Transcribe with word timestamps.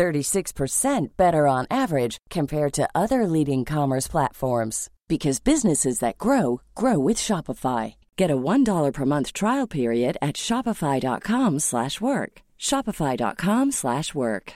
36% 0.00 1.08
better 1.18 1.46
on 1.46 1.66
average 1.70 2.16
compared 2.30 2.72
to 2.72 2.88
other 2.94 3.26
leading 3.26 3.66
commerce 3.66 4.08
platforms 4.08 4.88
because 5.08 5.40
businesses 5.40 5.98
that 5.98 6.16
grow 6.16 6.62
grow 6.74 6.98
with 6.98 7.18
Shopify. 7.18 7.96
Get 8.16 8.30
a 8.30 8.36
$1 8.36 8.92
per 8.94 9.04
month 9.04 9.34
trial 9.34 9.66
period 9.66 10.16
at 10.22 10.36
shopify.com/work. 10.36 12.32
shopify.com/work. 12.58 14.52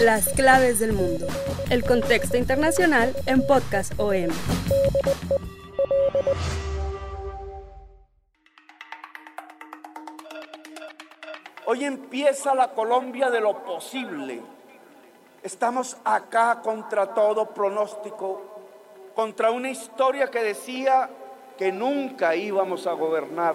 Las 0.00 0.24
claves 0.34 0.78
del 0.80 0.92
mundo. 0.92 1.26
El 1.70 1.82
contexto 1.82 2.36
internacional 2.36 3.14
en 3.26 3.42
Podcast 3.46 3.92
OM. 3.98 4.30
Hoy 11.70 11.84
empieza 11.84 12.54
la 12.54 12.72
Colombia 12.72 13.28
de 13.28 13.42
lo 13.42 13.62
posible. 13.62 14.40
Estamos 15.42 15.98
acá 16.02 16.62
contra 16.62 17.12
todo 17.12 17.50
pronóstico, 17.52 18.40
contra 19.14 19.50
una 19.50 19.70
historia 19.70 20.30
que 20.30 20.42
decía 20.42 21.10
que 21.58 21.70
nunca 21.70 22.34
íbamos 22.34 22.86
a 22.86 22.94
gobernar. 22.94 23.54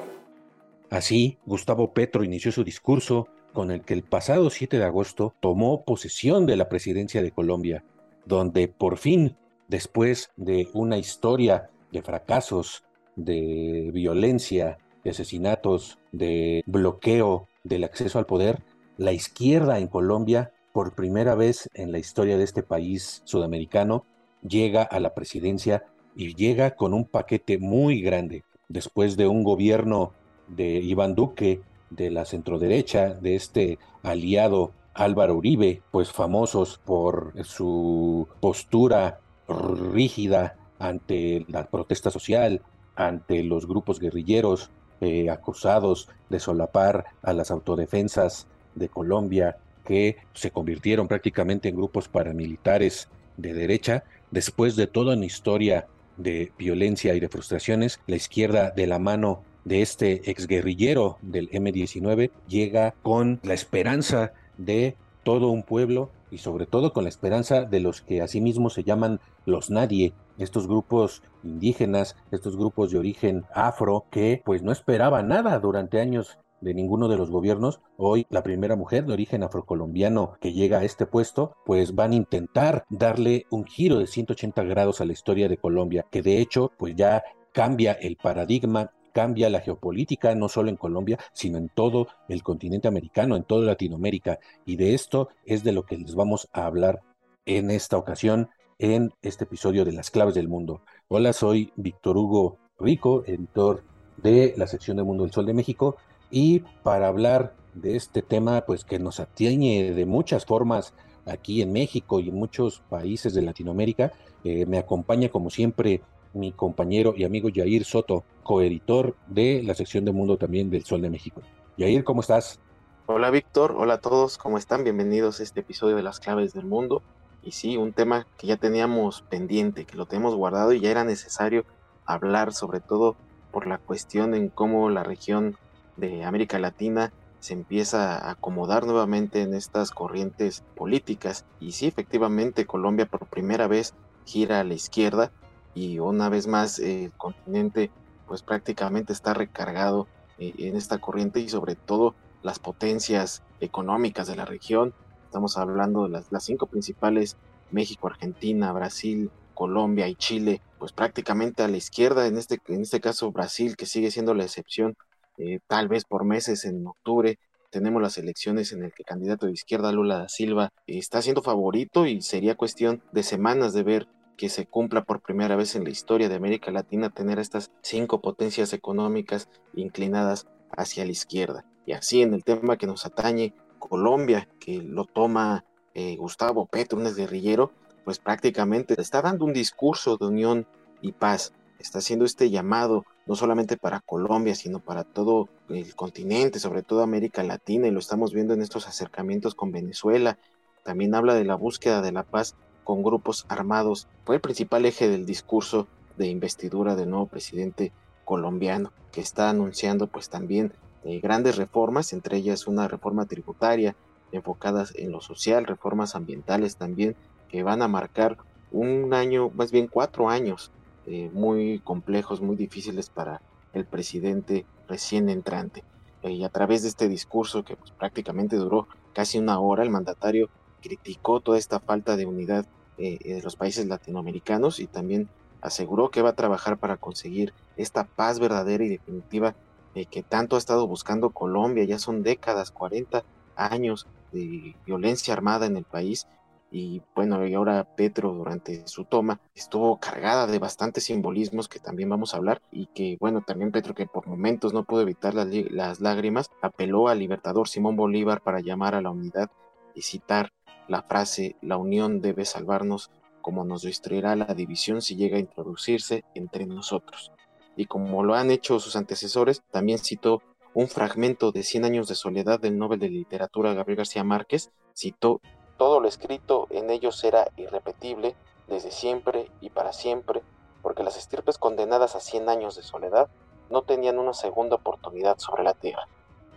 Así, 0.91 1.39
Gustavo 1.47 1.91
Petro 1.91 2.23
inició 2.23 2.51
su 2.51 2.63
discurso 2.63 3.29
con 3.51 3.71
el 3.71 3.81
que 3.81 3.95
el 3.95 4.03
pasado 4.03 4.51
7 4.51 4.77
de 4.77 4.85
agosto 4.85 5.33
tomó 5.39 5.83
posesión 5.83 6.45
de 6.45 6.55
la 6.55 6.69
presidencia 6.69 7.23
de 7.23 7.31
Colombia, 7.31 7.83
donde 8.25 8.67
por 8.67 8.99
fin, 8.99 9.37
después 9.67 10.29
de 10.35 10.67
una 10.75 10.99
historia 10.99 11.71
de 11.91 12.03
fracasos, 12.03 12.83
de 13.15 13.89
violencia, 13.91 14.77
de 15.03 15.09
asesinatos, 15.09 15.97
de 16.11 16.61
bloqueo 16.67 17.47
del 17.63 17.83
acceso 17.83 18.19
al 18.19 18.25
poder, 18.25 18.61
la 18.97 19.13
izquierda 19.13 19.79
en 19.79 19.87
Colombia, 19.87 20.51
por 20.73 20.93
primera 20.93 21.35
vez 21.35 21.69
en 21.73 21.91
la 21.91 21.99
historia 21.99 22.37
de 22.37 22.43
este 22.43 22.63
país 22.63 23.21
sudamericano, 23.25 24.05
llega 24.47 24.83
a 24.83 24.99
la 24.99 25.13
presidencia 25.13 25.85
y 26.15 26.35
llega 26.35 26.75
con 26.75 26.93
un 26.93 27.05
paquete 27.05 27.57
muy 27.57 28.01
grande. 28.01 28.43
Después 28.67 29.17
de 29.17 29.27
un 29.27 29.43
gobierno 29.43 30.13
de 30.47 30.79
Iván 30.79 31.15
Duque, 31.15 31.61
de 31.89 32.11
la 32.11 32.25
centroderecha, 32.25 33.13
de 33.13 33.35
este 33.35 33.79
aliado 34.01 34.71
Álvaro 34.93 35.35
Uribe, 35.35 35.81
pues 35.91 36.11
famosos 36.11 36.79
por 36.83 37.33
su 37.43 38.27
postura 38.39 39.19
rígida 39.47 40.55
ante 40.79 41.45
la 41.47 41.67
protesta 41.67 42.11
social, 42.11 42.61
ante 42.95 43.43
los 43.43 43.67
grupos 43.67 43.99
guerrilleros 43.99 44.69
eh, 45.03 45.29
acusados 45.29 46.07
de 46.29 46.39
solapar 46.39 47.05
a 47.21 47.33
las 47.33 47.51
autodefensas 47.51 48.47
de 48.75 48.87
Colombia, 48.87 49.57
que 49.85 50.15
se 50.33 50.51
convirtieron 50.51 51.09
prácticamente 51.09 51.67
en 51.67 51.75
grupos 51.75 52.07
paramilitares 52.07 53.09
de 53.35 53.53
derecha, 53.53 54.05
después 54.31 54.77
de 54.77 54.87
toda 54.87 55.15
una 55.15 55.25
historia 55.25 55.87
de 56.15 56.53
violencia 56.57 57.13
y 57.15 57.19
de 57.19 57.27
frustraciones, 57.27 57.99
la 58.07 58.15
izquierda 58.15 58.71
de 58.71 58.87
la 58.87 58.97
mano 58.97 59.41
de 59.65 59.81
este 59.81 60.29
exguerrillero 60.31 61.17
del 61.21 61.49
M-19 61.51 62.31
llega 62.47 62.93
con 63.01 63.41
la 63.43 63.53
esperanza 63.53 64.31
de 64.57 64.95
todo 65.23 65.49
un 65.49 65.63
pueblo 65.63 66.11
y 66.31 66.37
sobre 66.37 66.65
todo 66.65 66.93
con 66.93 67.03
la 67.03 67.09
esperanza 67.09 67.63
de 67.63 67.79
los 67.79 68.01
que 68.01 68.21
asimismo 68.21 68.69
se 68.69 68.83
llaman 68.83 69.19
los 69.45 69.69
nadie, 69.69 70.13
estos 70.37 70.67
grupos 70.67 71.21
indígenas, 71.43 72.15
estos 72.31 72.57
grupos 72.57 72.91
de 72.91 72.99
origen 72.99 73.45
afro 73.53 74.05
que 74.11 74.41
pues 74.43 74.63
no 74.63 74.71
esperaban 74.71 75.27
nada 75.27 75.59
durante 75.59 75.99
años 75.99 76.37
de 76.61 76.73
ninguno 76.73 77.07
de 77.07 77.17
los 77.17 77.29
gobiernos. 77.29 77.81
Hoy 77.97 78.25
la 78.29 78.43
primera 78.43 78.75
mujer 78.75 79.05
de 79.05 79.13
origen 79.13 79.43
afrocolombiano 79.43 80.37
que 80.39 80.53
llega 80.53 80.79
a 80.79 80.83
este 80.83 81.05
puesto, 81.05 81.55
pues 81.65 81.93
van 81.93 82.13
a 82.13 82.15
intentar 82.15 82.85
darle 82.89 83.45
un 83.49 83.65
giro 83.65 83.99
de 83.99 84.07
180 84.07 84.63
grados 84.63 85.01
a 85.01 85.05
la 85.05 85.13
historia 85.13 85.49
de 85.49 85.57
Colombia, 85.57 86.05
que 86.09 86.21
de 86.21 86.39
hecho 86.39 86.71
pues 86.77 86.95
ya 86.95 87.23
cambia 87.51 87.93
el 87.93 88.15
paradigma 88.15 88.91
cambia 89.13 89.49
la 89.49 89.61
geopolítica, 89.61 90.35
no 90.35 90.49
solo 90.49 90.69
en 90.69 90.75
Colombia, 90.75 91.19
sino 91.31 91.57
en 91.57 91.69
todo 91.69 92.07
el 92.27 92.43
continente 92.43 92.87
americano, 92.87 93.35
en 93.35 93.43
toda 93.43 93.65
Latinoamérica. 93.65 94.39
Y 94.65 94.75
de 94.75 94.93
esto 94.95 95.29
es 95.45 95.63
de 95.63 95.71
lo 95.71 95.85
que 95.85 95.97
les 95.97 96.15
vamos 96.15 96.49
a 96.51 96.65
hablar 96.65 97.01
en 97.45 97.71
esta 97.71 97.97
ocasión, 97.97 98.49
en 98.83 99.13
este 99.21 99.45
episodio 99.45 99.85
de 99.85 99.93
Las 99.93 100.11
Claves 100.11 100.35
del 100.35 100.49
Mundo. 100.49 100.81
Hola, 101.07 101.31
soy 101.31 101.71
Víctor 101.77 102.17
Hugo 102.17 102.57
Rico, 102.77 103.23
editor 103.25 103.81
de 104.17 104.53
la 104.57 104.67
sección 104.67 104.97
de 104.97 105.03
Mundo 105.03 105.23
del 105.23 105.31
Sol 105.31 105.45
de 105.45 105.53
México, 105.53 105.95
y 106.29 106.59
para 106.83 107.07
hablar 107.07 107.55
de 107.75 107.95
este 107.95 108.21
tema, 108.21 108.65
pues 108.67 108.83
que 108.83 108.99
nos 108.99 109.21
atiñe 109.21 109.93
de 109.93 110.05
muchas 110.05 110.45
formas 110.45 110.93
aquí 111.25 111.61
en 111.61 111.71
México 111.71 112.19
y 112.19 112.27
en 112.27 112.35
muchos 112.35 112.81
países 112.89 113.33
de 113.33 113.43
Latinoamérica, 113.43 114.11
eh, 114.43 114.65
me 114.65 114.79
acompaña 114.79 115.29
como 115.29 115.49
siempre 115.49 116.01
mi 116.33 116.51
compañero 116.51 117.13
y 117.15 117.23
amigo 117.23 117.47
Yair 117.47 117.85
Soto, 117.85 118.25
coeditor 118.43 119.15
de 119.27 119.63
la 119.63 119.75
sección 119.75 120.03
de 120.03 120.11
Mundo 120.11 120.35
también 120.35 120.69
del 120.69 120.83
Sol 120.83 121.01
de 121.01 121.09
México. 121.09 121.41
Yair, 121.77 122.03
¿cómo 122.03 122.19
estás? 122.19 122.59
Hola 123.05 123.31
Víctor, 123.31 123.75
hola 123.77 123.93
a 123.93 124.01
todos, 124.01 124.37
¿cómo 124.37 124.57
están? 124.57 124.83
Bienvenidos 124.83 125.39
a 125.39 125.43
este 125.43 125.61
episodio 125.61 125.95
de 125.95 126.03
las 126.03 126.19
claves 126.19 126.51
del 126.51 126.65
mundo. 126.65 127.01
Y 127.43 127.51
sí, 127.51 127.77
un 127.77 127.93
tema 127.93 128.25
que 128.37 128.47
ya 128.47 128.57
teníamos 128.57 129.21
pendiente, 129.23 129.85
que 129.85 129.97
lo 129.97 130.05
tenemos 130.05 130.35
guardado 130.35 130.73
y 130.73 130.79
ya 130.79 130.91
era 130.91 131.03
necesario 131.03 131.65
hablar, 132.05 132.53
sobre 132.53 132.79
todo 132.79 133.15
por 133.51 133.67
la 133.67 133.77
cuestión 133.77 134.33
en 134.33 134.49
cómo 134.49 134.89
la 134.89 135.03
región 135.03 135.57
de 135.97 136.23
América 136.23 136.57
Latina 136.57 137.11
se 137.39 137.53
empieza 137.53 138.15
a 138.15 138.31
acomodar 138.31 138.85
nuevamente 138.85 139.41
en 139.41 139.53
estas 139.53 139.91
corrientes 139.91 140.63
políticas. 140.75 141.45
Y 141.59 141.73
sí, 141.73 141.87
efectivamente, 141.87 142.65
Colombia 142.65 143.05
por 143.05 143.27
primera 143.27 143.67
vez 143.67 143.93
gira 144.25 144.61
a 144.61 144.63
la 144.63 144.73
izquierda 144.73 145.31
y 145.75 145.99
una 145.99 146.29
vez 146.29 146.47
más 146.47 146.79
el 146.79 147.11
continente 147.11 147.91
pues 148.27 148.41
prácticamente 148.41 149.11
está 149.11 149.33
recargado 149.33 150.07
eh, 150.37 150.53
en 150.57 150.77
esta 150.77 150.99
corriente 150.99 151.39
y 151.41 151.49
sobre 151.49 151.75
todo 151.75 152.15
las 152.41 152.59
potencias 152.59 153.43
económicas 153.59 154.27
de 154.27 154.35
la 154.35 154.45
región. 154.45 154.93
Estamos 155.33 155.57
hablando 155.57 156.03
de 156.03 156.09
las, 156.09 156.31
las 156.31 156.43
cinco 156.43 156.67
principales, 156.67 157.37
México, 157.71 158.05
Argentina, 158.05 158.71
Brasil, 158.71 159.31
Colombia 159.55 160.07
y 160.07 160.13
Chile, 160.13 160.61
pues 160.77 160.91
prácticamente 160.91 161.63
a 161.63 161.67
la 161.67 161.77
izquierda, 161.77 162.27
en 162.27 162.37
este, 162.37 162.59
en 162.67 162.81
este 162.81 163.01
caso 163.01 163.31
Brasil, 163.31 163.75
que 163.75 163.87
sigue 163.87 164.11
siendo 164.11 164.35
la 164.35 164.43
excepción, 164.43 164.95
eh, 165.39 165.57
tal 165.65 165.87
vez 165.87 166.05
por 166.05 166.23
meses 166.23 166.65
en 166.65 166.85
octubre. 166.85 167.39
Tenemos 167.71 167.99
las 167.99 168.19
elecciones 168.19 168.73
en 168.73 168.83
el 168.83 168.91
que 168.93 169.01
el 169.01 169.07
candidato 169.07 169.47
de 169.47 169.53
izquierda 169.53 169.91
Lula 169.91 170.19
da 170.19 170.29
Silva 170.29 170.69
está 170.85 171.23
siendo 171.23 171.41
favorito 171.41 172.05
y 172.05 172.21
sería 172.21 172.53
cuestión 172.53 173.01
de 173.11 173.23
semanas 173.23 173.73
de 173.73 173.81
ver 173.81 174.07
que 174.37 174.49
se 174.49 174.67
cumpla 174.67 175.03
por 175.03 175.21
primera 175.21 175.55
vez 175.55 175.75
en 175.75 175.83
la 175.83 175.89
historia 175.89 176.29
de 176.29 176.35
América 176.35 176.69
Latina 176.69 177.09
tener 177.09 177.39
estas 177.39 177.71
cinco 177.81 178.21
potencias 178.21 178.71
económicas 178.71 179.49
inclinadas 179.73 180.45
hacia 180.77 181.05
la 181.05 181.11
izquierda. 181.11 181.65
Y 181.87 181.93
así 181.93 182.21
en 182.21 182.35
el 182.35 182.43
tema 182.43 182.77
que 182.77 182.87
nos 182.87 183.05
atañe, 183.05 183.53
Colombia, 183.89 184.47
que 184.59 184.81
lo 184.81 185.05
toma 185.05 185.65
eh, 185.93 186.15
Gustavo 186.15 186.65
Petro, 186.65 186.97
un 186.97 187.15
guerrillero, 187.15 187.71
pues 188.05 188.19
prácticamente 188.19 188.99
está 188.99 189.21
dando 189.21 189.45
un 189.45 189.53
discurso 189.53 190.17
de 190.17 190.25
unión 190.25 190.67
y 191.01 191.11
paz, 191.11 191.53
está 191.79 191.99
haciendo 191.99 192.25
este 192.25 192.49
llamado 192.49 193.05
no 193.25 193.35
solamente 193.35 193.77
para 193.77 193.99
Colombia, 193.99 194.55
sino 194.55 194.79
para 194.79 195.03
todo 195.03 195.49
el 195.69 195.95
continente, 195.95 196.59
sobre 196.59 196.81
todo 196.81 197.03
América 197.03 197.43
Latina, 197.43 197.87
y 197.87 197.91
lo 197.91 197.99
estamos 197.99 198.33
viendo 198.33 198.53
en 198.53 198.61
estos 198.61 198.87
acercamientos 198.87 199.55
con 199.55 199.71
Venezuela. 199.71 200.37
También 200.83 201.13
habla 201.15 201.33
de 201.33 201.45
la 201.45 201.55
búsqueda 201.55 202.01
de 202.01 202.11
la 202.11 202.23
paz 202.23 202.55
con 202.83 203.03
grupos 203.03 203.45
armados. 203.47 204.07
Fue 204.25 204.35
el 204.35 204.41
principal 204.41 204.85
eje 204.85 205.09
del 205.09 205.25
discurso 205.25 205.87
de 206.17 206.27
investidura 206.27 206.95
del 206.95 207.09
nuevo 207.09 207.27
presidente 207.27 207.91
colombiano, 208.25 208.91
que 209.11 209.21
está 209.21 209.49
anunciando 209.49 210.07
pues 210.07 210.29
también 210.29 210.73
eh, 211.05 211.19
grandes 211.19 211.57
reformas, 211.57 212.13
entre 212.13 212.37
ellas 212.37 212.67
una 212.67 212.87
reforma 212.87 213.25
tributaria 213.25 213.95
enfocadas 214.31 214.93
en 214.95 215.11
lo 215.11 215.21
social, 215.21 215.65
reformas 215.65 216.15
ambientales 216.15 216.75
también, 216.75 217.15
que 217.49 217.63
van 217.63 217.81
a 217.81 217.87
marcar 217.87 218.37
un 218.71 219.13
año, 219.13 219.51
más 219.55 219.71
bien 219.71 219.87
cuatro 219.87 220.29
años 220.29 220.71
eh, 221.05 221.29
muy 221.33 221.79
complejos, 221.79 222.41
muy 222.41 222.55
difíciles 222.55 223.09
para 223.09 223.41
el 223.73 223.85
presidente 223.85 224.65
recién 224.87 225.29
entrante. 225.29 225.83
Eh, 226.23 226.31
y 226.31 226.43
a 226.43 226.49
través 226.49 226.81
de 226.81 226.89
este 226.89 227.07
discurso 227.07 227.63
que 227.63 227.75
pues, 227.75 227.91
prácticamente 227.91 228.55
duró 228.55 228.87
casi 229.13 229.37
una 229.37 229.59
hora, 229.59 229.83
el 229.83 229.89
mandatario 229.89 230.49
criticó 230.81 231.39
toda 231.39 231.57
esta 231.57 231.79
falta 231.79 232.15
de 232.15 232.25
unidad 232.25 232.65
eh, 232.97 233.17
de 233.23 233.41
los 233.41 233.55
países 233.55 233.85
latinoamericanos 233.87 234.79
y 234.79 234.87
también 234.87 235.29
aseguró 235.61 236.09
que 236.09 236.21
va 236.21 236.29
a 236.29 236.35
trabajar 236.35 236.77
para 236.77 236.97
conseguir 236.97 237.53
esta 237.77 238.03
paz 238.03 238.39
verdadera 238.39 238.83
y 238.83 238.89
definitiva 238.89 239.55
eh, 239.95 240.05
que 240.05 240.23
tanto 240.23 240.55
ha 240.55 240.59
estado 240.59 240.87
buscando 240.87 241.31
Colombia. 241.31 241.83
Ya 241.83 241.99
son 241.99 242.23
décadas, 242.23 242.71
40 242.71 243.23
años 243.55 244.07
de 244.31 244.75
violencia 244.85 245.33
armada 245.33 245.65
en 245.65 245.77
el 245.77 245.83
país 245.83 246.27
y 246.75 247.03
bueno, 247.13 247.39
ahora 247.55 247.83
Petro 247.95 248.33
durante 248.33 248.87
su 248.87 249.05
toma 249.05 249.39
estuvo 249.53 249.99
cargada 249.99 250.47
de 250.47 250.57
bastantes 250.57 251.03
simbolismos 251.03 251.69
que 251.69 251.79
también 251.79 252.09
vamos 252.09 252.33
a 252.33 252.37
hablar 252.37 252.63
y 252.71 252.87
que 252.87 253.15
bueno, 253.19 253.41
también 253.45 253.71
Petro 253.71 253.93
que 253.93 254.07
por 254.07 254.25
momentos 254.25 254.73
no 254.73 254.83
pudo 254.83 255.01
evitar 255.01 255.35
las, 255.35 255.47
las 255.69 256.01
lágrimas, 256.01 256.49
apeló 256.63 257.09
al 257.09 257.19
libertador 257.19 257.67
Simón 257.67 257.95
Bolívar 257.95 258.41
para 258.41 258.59
llamar 258.59 258.95
a 258.95 259.01
la 259.01 259.11
unidad 259.11 259.51
y 259.93 260.01
citar 260.01 260.51
la 260.87 261.03
frase 261.03 261.55
la 261.61 261.77
unión 261.77 262.21
debe 262.21 262.43
salvarnos 262.43 263.11
como 263.41 263.63
nos 263.65 263.83
destruirá 263.83 264.35
la 264.35 264.55
división 264.55 265.03
si 265.03 265.15
llega 265.15 265.37
a 265.37 265.41
introducirse 265.41 266.23
entre 266.33 266.65
nosotros. 266.65 267.31
Y 267.75 267.85
como 267.85 268.23
lo 268.23 268.35
han 268.35 268.51
hecho 268.51 268.79
sus 268.79 268.95
antecesores, 268.95 269.63
también 269.71 269.99
citó 269.99 270.41
un 270.73 270.87
fragmento 270.87 271.51
de 271.51 271.63
Cien 271.63 271.85
años 271.85 272.07
de 272.07 272.15
soledad 272.15 272.59
del 272.59 272.77
Nobel 272.77 272.99
de 272.99 273.09
Literatura 273.09 273.73
Gabriel 273.73 273.97
García 273.97 274.23
Márquez, 274.23 274.71
citó 274.95 275.41
todo 275.77 275.99
lo 275.99 276.07
escrito 276.07 276.67
en 276.69 276.89
ellos 276.89 277.23
era 277.23 277.47
irrepetible 277.57 278.35
desde 278.67 278.91
siempre 278.91 279.49
y 279.59 279.69
para 279.69 279.91
siempre, 279.91 280.41
porque 280.81 281.03
las 281.03 281.17
estirpes 281.17 281.57
condenadas 281.57 282.15
a 282.15 282.19
100 282.19 282.49
años 282.49 282.75
de 282.75 282.83
soledad 282.83 283.29
no 283.69 283.81
tenían 283.81 284.19
una 284.19 284.33
segunda 284.33 284.75
oportunidad 284.75 285.37
sobre 285.39 285.63
la 285.63 285.73
tierra. 285.73 286.07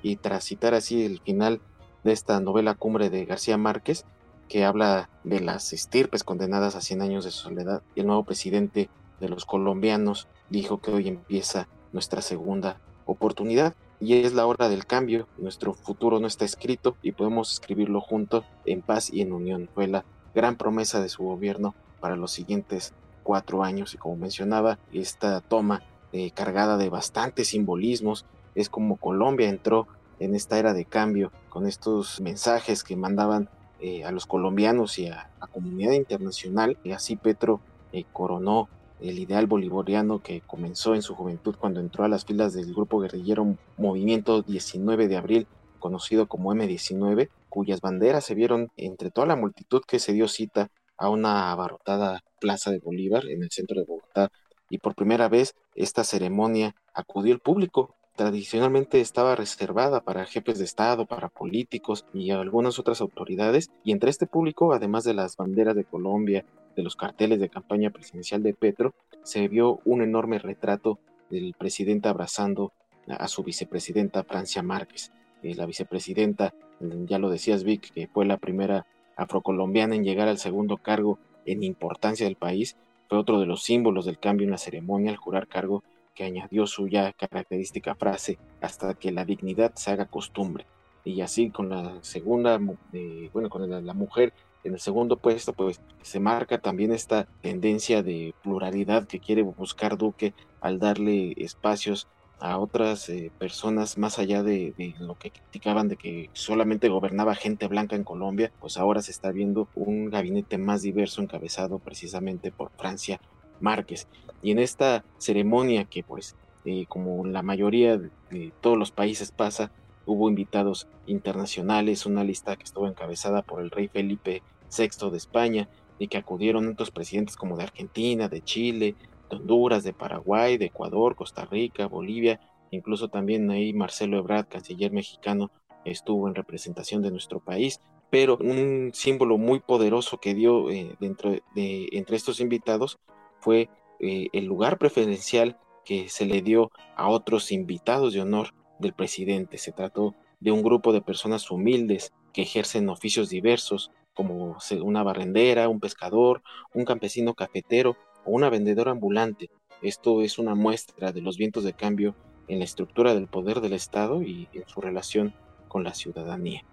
Y 0.02 0.16
tras 0.16 0.44
citar 0.44 0.74
así 0.74 1.04
el 1.04 1.20
final 1.20 1.60
de 2.04 2.12
esta 2.12 2.38
novela 2.40 2.74
cumbre 2.74 3.10
de 3.10 3.24
García 3.24 3.56
Márquez, 3.56 4.04
que 4.48 4.64
habla 4.64 5.10
de 5.24 5.40
las 5.40 5.72
estirpes 5.72 6.22
condenadas 6.22 6.76
a 6.76 6.80
100 6.80 7.02
años 7.02 7.24
de 7.24 7.30
soledad, 7.30 7.82
y 7.94 8.00
el 8.00 8.06
nuevo 8.06 8.24
presidente 8.24 8.88
de 9.18 9.28
los 9.28 9.44
colombianos 9.44 10.28
dijo 10.50 10.78
que 10.78 10.92
hoy 10.92 11.08
empieza 11.08 11.68
nuestra 11.92 12.22
segunda 12.22 12.80
oportunidad 13.04 13.74
y 14.00 14.14
es 14.14 14.34
la 14.34 14.46
hora 14.46 14.68
del 14.68 14.86
cambio. 14.86 15.26
Nuestro 15.38 15.74
futuro 15.74 16.20
no 16.20 16.26
está 16.26 16.44
escrito 16.44 16.96
y 17.02 17.12
podemos 17.12 17.52
escribirlo 17.52 18.00
juntos 18.00 18.44
en 18.64 18.82
paz 18.82 19.12
y 19.12 19.22
en 19.22 19.32
unión. 19.32 19.68
Fue 19.74 19.86
la 19.86 20.04
gran 20.34 20.56
promesa 20.56 21.00
de 21.00 21.08
su 21.08 21.24
gobierno 21.24 21.74
para 22.00 22.16
los 22.16 22.30
siguientes 22.30 22.92
cuatro 23.22 23.64
años 23.64 23.94
y 23.94 23.98
como 23.98 24.16
mencionaba, 24.16 24.78
esta 24.92 25.40
toma 25.40 25.82
eh, 26.12 26.30
cargada 26.30 26.76
de 26.76 26.88
bastantes 26.88 27.48
simbolismos 27.48 28.24
es 28.54 28.70
como 28.70 28.96
Colombia 28.96 29.48
entró 29.48 29.86
en 30.20 30.34
esta 30.34 30.58
era 30.58 30.72
de 30.72 30.84
cambio 30.84 31.32
con 31.48 31.66
estos 31.66 32.20
mensajes 32.20 32.84
que 32.84 32.96
mandaban 32.96 33.48
eh, 33.80 34.04
a 34.04 34.12
los 34.12 34.26
colombianos 34.26 34.98
y 34.98 35.08
a 35.08 35.30
la 35.40 35.46
comunidad 35.48 35.92
internacional 35.92 36.78
y 36.84 36.92
así 36.92 37.16
Petro 37.16 37.60
eh, 37.92 38.04
coronó 38.12 38.68
el 39.00 39.18
ideal 39.18 39.46
bolivariano 39.46 40.22
que 40.22 40.40
comenzó 40.40 40.94
en 40.94 41.02
su 41.02 41.14
juventud 41.14 41.56
cuando 41.58 41.80
entró 41.80 42.04
a 42.04 42.08
las 42.08 42.24
filas 42.24 42.54
del 42.54 42.72
grupo 42.74 43.00
guerrillero 43.00 43.56
Movimiento 43.76 44.42
19 44.42 45.08
de 45.08 45.16
Abril, 45.16 45.46
conocido 45.78 46.26
como 46.26 46.54
M19, 46.54 47.28
cuyas 47.48 47.80
banderas 47.80 48.24
se 48.24 48.34
vieron 48.34 48.70
entre 48.76 49.10
toda 49.10 49.26
la 49.26 49.36
multitud 49.36 49.82
que 49.86 49.98
se 49.98 50.12
dio 50.12 50.28
cita 50.28 50.70
a 50.96 51.08
una 51.08 51.50
abarrotada 51.52 52.22
plaza 52.40 52.70
de 52.70 52.78
Bolívar 52.78 53.26
en 53.26 53.42
el 53.42 53.50
centro 53.50 53.80
de 53.80 53.86
Bogotá. 53.86 54.30
Y 54.68 54.78
por 54.78 54.94
primera 54.94 55.28
vez 55.28 55.54
esta 55.74 56.04
ceremonia 56.04 56.74
acudió 56.94 57.32
el 57.32 57.40
público. 57.40 57.95
Tradicionalmente 58.16 59.02
estaba 59.02 59.36
reservada 59.36 60.00
para 60.00 60.24
jefes 60.24 60.58
de 60.58 60.64
Estado, 60.64 61.04
para 61.04 61.28
políticos 61.28 62.06
y 62.14 62.30
algunas 62.30 62.78
otras 62.78 63.02
autoridades, 63.02 63.70
y 63.84 63.92
entre 63.92 64.08
este 64.08 64.26
público, 64.26 64.72
además 64.72 65.04
de 65.04 65.12
las 65.12 65.36
banderas 65.36 65.76
de 65.76 65.84
Colombia, 65.84 66.46
de 66.74 66.82
los 66.82 66.96
carteles 66.96 67.40
de 67.40 67.50
campaña 67.50 67.90
presidencial 67.90 68.42
de 68.42 68.54
Petro, 68.54 68.94
se 69.22 69.48
vio 69.48 69.80
un 69.84 70.00
enorme 70.00 70.38
retrato 70.38 70.98
del 71.28 71.52
presidente 71.58 72.08
abrazando 72.08 72.72
a 73.06 73.28
su 73.28 73.42
vicepresidenta 73.42 74.24
Francia 74.24 74.62
Márquez. 74.62 75.12
Eh, 75.42 75.54
la 75.54 75.66
vicepresidenta, 75.66 76.54
ya 76.80 77.18
lo 77.18 77.28
decías 77.28 77.64
Vic, 77.64 77.92
que 77.92 78.08
fue 78.08 78.24
la 78.24 78.38
primera 78.38 78.86
afrocolombiana 79.16 79.94
en 79.94 80.04
llegar 80.04 80.28
al 80.28 80.38
segundo 80.38 80.78
cargo 80.78 81.18
en 81.44 81.62
importancia 81.62 82.24
del 82.24 82.36
país, 82.36 82.76
fue 83.10 83.18
otro 83.18 83.40
de 83.40 83.46
los 83.46 83.62
símbolos 83.62 84.06
del 84.06 84.18
cambio 84.18 84.46
en 84.46 84.52
la 84.52 84.58
ceremonia 84.58 85.10
al 85.10 85.18
jurar 85.18 85.48
cargo 85.48 85.84
que 86.16 86.24
añadió 86.24 86.66
su 86.66 86.88
ya 86.88 87.12
característica 87.12 87.94
frase 87.94 88.38
hasta 88.60 88.94
que 88.94 89.12
la 89.12 89.24
dignidad 89.24 89.72
se 89.76 89.92
haga 89.92 90.06
costumbre. 90.06 90.66
Y 91.04 91.20
así 91.20 91.50
con 91.50 91.68
la 91.68 92.02
segunda, 92.02 92.58
eh, 92.92 93.30
bueno, 93.32 93.48
con 93.48 93.86
la 93.86 93.94
mujer 93.94 94.32
en 94.64 94.72
el 94.72 94.80
segundo 94.80 95.16
puesto, 95.16 95.52
pues 95.52 95.80
se 96.02 96.18
marca 96.18 96.58
también 96.58 96.90
esta 96.90 97.28
tendencia 97.40 98.02
de 98.02 98.34
pluralidad 98.42 99.06
que 99.06 99.20
quiere 99.20 99.42
buscar 99.42 99.96
Duque 99.96 100.34
al 100.60 100.80
darle 100.80 101.34
espacios 101.36 102.08
a 102.38 102.58
otras 102.58 103.08
eh, 103.08 103.30
personas 103.38 103.96
más 103.96 104.18
allá 104.18 104.42
de, 104.42 104.74
lo 104.98 105.14
que 105.14 105.30
criticaban 105.30 105.88
de 105.88 105.96
que 105.96 106.30
solamente 106.32 106.88
gobernaba 106.88 107.34
gente 107.34 107.66
blanca 107.66 107.96
en 107.96 108.04
Colombia, 108.04 108.52
pues 108.60 108.76
ahora 108.76 109.00
se 109.02 109.10
está 109.10 109.30
viendo 109.30 109.68
un 109.74 110.10
gabinete 110.10 110.58
más 110.58 110.82
diverso 110.82 111.22
encabezado 111.22 111.78
precisamente 111.78 112.52
por 112.52 112.70
Francia 112.76 113.20
Márquez. 113.60 114.06
Y 114.42 114.50
en 114.50 114.58
esta 114.58 115.04
ceremonia 115.18 115.84
que 115.84 116.02
pues 116.02 116.36
eh, 116.64 116.86
como 116.88 117.24
la 117.24 117.42
mayoría 117.42 117.96
de 117.96 118.52
todos 118.60 118.76
los 118.76 118.90
países 118.90 119.30
pasa, 119.30 119.70
hubo 120.04 120.28
invitados 120.28 120.88
internacionales, 121.06 122.06
una 122.06 122.24
lista 122.24 122.56
que 122.56 122.64
estuvo 122.64 122.86
encabezada 122.88 123.42
por 123.42 123.60
el 123.60 123.70
rey 123.70 123.88
Felipe 123.88 124.42
sexto 124.68 125.10
de 125.10 125.18
España, 125.18 125.68
y 125.98 126.08
que 126.08 126.18
acudieron 126.18 126.68
otros 126.68 126.90
presidentes 126.90 127.36
como 127.36 127.56
de 127.56 127.64
Argentina, 127.64 128.28
de 128.28 128.42
Chile, 128.42 128.94
de 129.30 129.36
Honduras, 129.36 129.84
de 129.84 129.92
Paraguay, 129.92 130.58
de 130.58 130.66
Ecuador, 130.66 131.14
Costa 131.14 131.44
Rica, 131.44 131.86
Bolivia, 131.86 132.40
incluso 132.70 133.08
también 133.08 133.50
ahí 133.50 133.72
Marcelo 133.72 134.18
Ebrard, 134.18 134.46
canciller 134.48 134.92
mexicano, 134.92 135.50
estuvo 135.84 136.28
en 136.28 136.34
representación 136.34 137.02
de 137.02 137.10
nuestro 137.10 137.40
país, 137.40 137.80
pero 138.10 138.36
un 138.38 138.90
símbolo 138.92 139.38
muy 139.38 139.60
poderoso 139.60 140.18
que 140.18 140.34
dio 140.34 140.70
eh, 140.70 140.96
dentro 141.00 141.30
de 141.54 141.88
entre 141.92 142.16
estos 142.16 142.40
invitados 142.40 142.98
fue 143.40 143.68
eh, 144.00 144.28
el 144.32 144.44
lugar 144.44 144.78
preferencial 144.78 145.58
que 145.84 146.08
se 146.08 146.26
le 146.26 146.42
dio 146.42 146.70
a 146.96 147.08
otros 147.08 147.52
invitados 147.52 148.12
de 148.12 148.20
honor 148.20 148.54
del 148.78 148.92
presidente. 148.92 149.58
Se 149.58 149.72
trató 149.72 150.14
de 150.40 150.50
un 150.52 150.62
grupo 150.62 150.92
de 150.92 151.00
personas 151.00 151.50
humildes 151.50 152.12
que 152.32 152.42
ejercen 152.42 152.88
oficios 152.88 153.30
diversos, 153.30 153.90
como 154.14 154.56
una 154.82 155.02
barrendera, 155.02 155.68
un 155.68 155.80
pescador, 155.80 156.42
un 156.74 156.84
campesino 156.84 157.34
cafetero 157.34 157.96
o 158.24 158.32
una 158.32 158.50
vendedora 158.50 158.90
ambulante. 158.90 159.50
Esto 159.82 160.22
es 160.22 160.38
una 160.38 160.54
muestra 160.54 161.12
de 161.12 161.20
los 161.20 161.36
vientos 161.36 161.64
de 161.64 161.74
cambio 161.74 162.14
en 162.48 162.58
la 162.58 162.64
estructura 162.64 163.14
del 163.14 163.26
poder 163.26 163.60
del 163.60 163.74
Estado 163.74 164.22
y 164.22 164.48
en 164.52 164.66
su 164.68 164.80
relación 164.80 165.34
con 165.68 165.84
la 165.84 165.94
ciudadanía. 165.94 166.64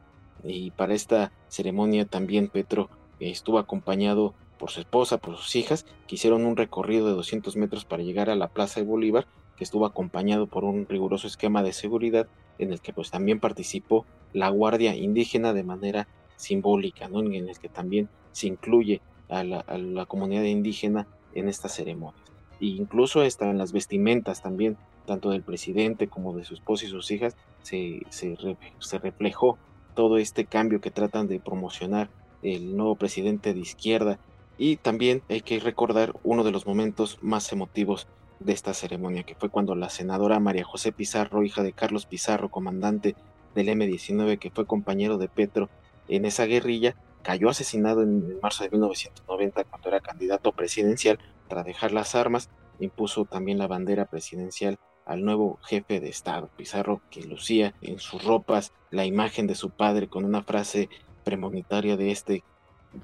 Y 0.43 0.71
para 0.71 0.93
esta 0.93 1.31
ceremonia 1.47 2.05
también 2.05 2.47
Petro 2.47 2.89
estuvo 3.19 3.59
acompañado 3.59 4.33
por 4.63 4.71
su 4.71 4.79
esposa, 4.79 5.17
por 5.17 5.35
sus 5.35 5.57
hijas, 5.57 5.85
que 6.07 6.15
hicieron 6.15 6.45
un 6.45 6.55
recorrido 6.55 7.05
de 7.05 7.15
200 7.15 7.57
metros 7.57 7.83
para 7.83 8.01
llegar 8.01 8.29
a 8.29 8.35
la 8.37 8.47
Plaza 8.47 8.79
de 8.79 8.85
Bolívar, 8.85 9.27
que 9.57 9.65
estuvo 9.65 9.85
acompañado 9.85 10.47
por 10.47 10.63
un 10.63 10.87
riguroso 10.87 11.27
esquema 11.27 11.61
de 11.63 11.73
seguridad 11.73 12.29
en 12.59 12.71
el 12.71 12.79
que 12.79 12.93
pues 12.93 13.11
también 13.11 13.41
participó 13.41 14.05
la 14.31 14.47
Guardia 14.47 14.95
Indígena 14.95 15.51
de 15.51 15.63
manera 15.63 16.07
simbólica, 16.37 17.09
¿no? 17.09 17.19
en 17.19 17.49
el 17.49 17.59
que 17.59 17.67
también 17.67 18.07
se 18.31 18.47
incluye 18.47 19.01
a 19.27 19.43
la, 19.43 20.05
comunidad 20.05 20.43
indígena 20.43 21.07
en 21.33 21.49
estas 21.49 21.75
ceremonias. 21.75 22.23
E 22.61 22.67
incluso 22.67 23.19
hasta 23.19 23.49
en 23.49 23.57
las 23.57 23.73
vestimentas 23.73 24.41
también, 24.41 24.77
tanto 25.05 25.31
del 25.31 25.43
presidente 25.43 26.07
como 26.07 26.37
de 26.37 26.45
su 26.45 26.53
esposa 26.53 26.85
y 26.85 26.87
sus 26.87 27.11
hijas, 27.11 27.35
se, 27.63 27.99
se, 28.11 28.37
se 28.79 28.97
reflejó 28.97 29.57
todo 29.93 30.17
este 30.19 30.45
cambio 30.45 30.79
que 30.79 30.89
tratan 30.89 31.27
de 31.27 31.41
promocionar 31.41 32.09
el 32.43 32.77
nuevo 32.77 32.95
presidente 32.95 33.53
de 33.53 33.59
izquierda. 33.59 34.19
Y 34.57 34.77
también 34.77 35.23
hay 35.29 35.41
que 35.41 35.59
recordar 35.59 36.13
uno 36.23 36.43
de 36.43 36.51
los 36.51 36.65
momentos 36.65 37.17
más 37.21 37.51
emotivos 37.51 38.07
de 38.39 38.53
esta 38.53 38.73
ceremonia, 38.73 39.23
que 39.23 39.35
fue 39.35 39.49
cuando 39.49 39.75
la 39.75 39.89
senadora 39.89 40.39
María 40.39 40.63
José 40.63 40.91
Pizarro, 40.91 41.43
hija 41.43 41.63
de 41.63 41.73
Carlos 41.73 42.05
Pizarro, 42.05 42.49
comandante 42.49 43.15
del 43.55 43.69
M-19, 43.69 44.39
que 44.39 44.51
fue 44.51 44.65
compañero 44.65 45.17
de 45.17 45.29
Petro 45.29 45.69
en 46.07 46.25
esa 46.25 46.45
guerrilla, 46.45 46.95
cayó 47.21 47.49
asesinado 47.49 48.03
en 48.03 48.39
marzo 48.41 48.63
de 48.63 48.69
1990 48.71 49.63
cuando 49.63 49.89
era 49.89 50.01
candidato 50.01 50.51
presidencial 50.51 51.19
para 51.47 51.63
dejar 51.63 51.91
las 51.91 52.15
armas, 52.15 52.49
impuso 52.79 53.25
también 53.25 53.57
la 53.57 53.67
bandera 53.67 54.05
presidencial 54.05 54.77
al 55.05 55.23
nuevo 55.23 55.59
jefe 55.63 55.99
de 55.99 56.09
Estado, 56.09 56.49
Pizarro, 56.55 57.01
que 57.09 57.23
lucía 57.23 57.73
en 57.81 57.99
sus 57.99 58.23
ropas 58.23 58.73
la 58.91 59.05
imagen 59.05 59.47
de 59.47 59.55
su 59.55 59.69
padre 59.69 60.07
con 60.07 60.25
una 60.25 60.43
frase 60.43 60.89
premonitoria 61.23 61.97
de 61.97 62.11
este 62.11 62.43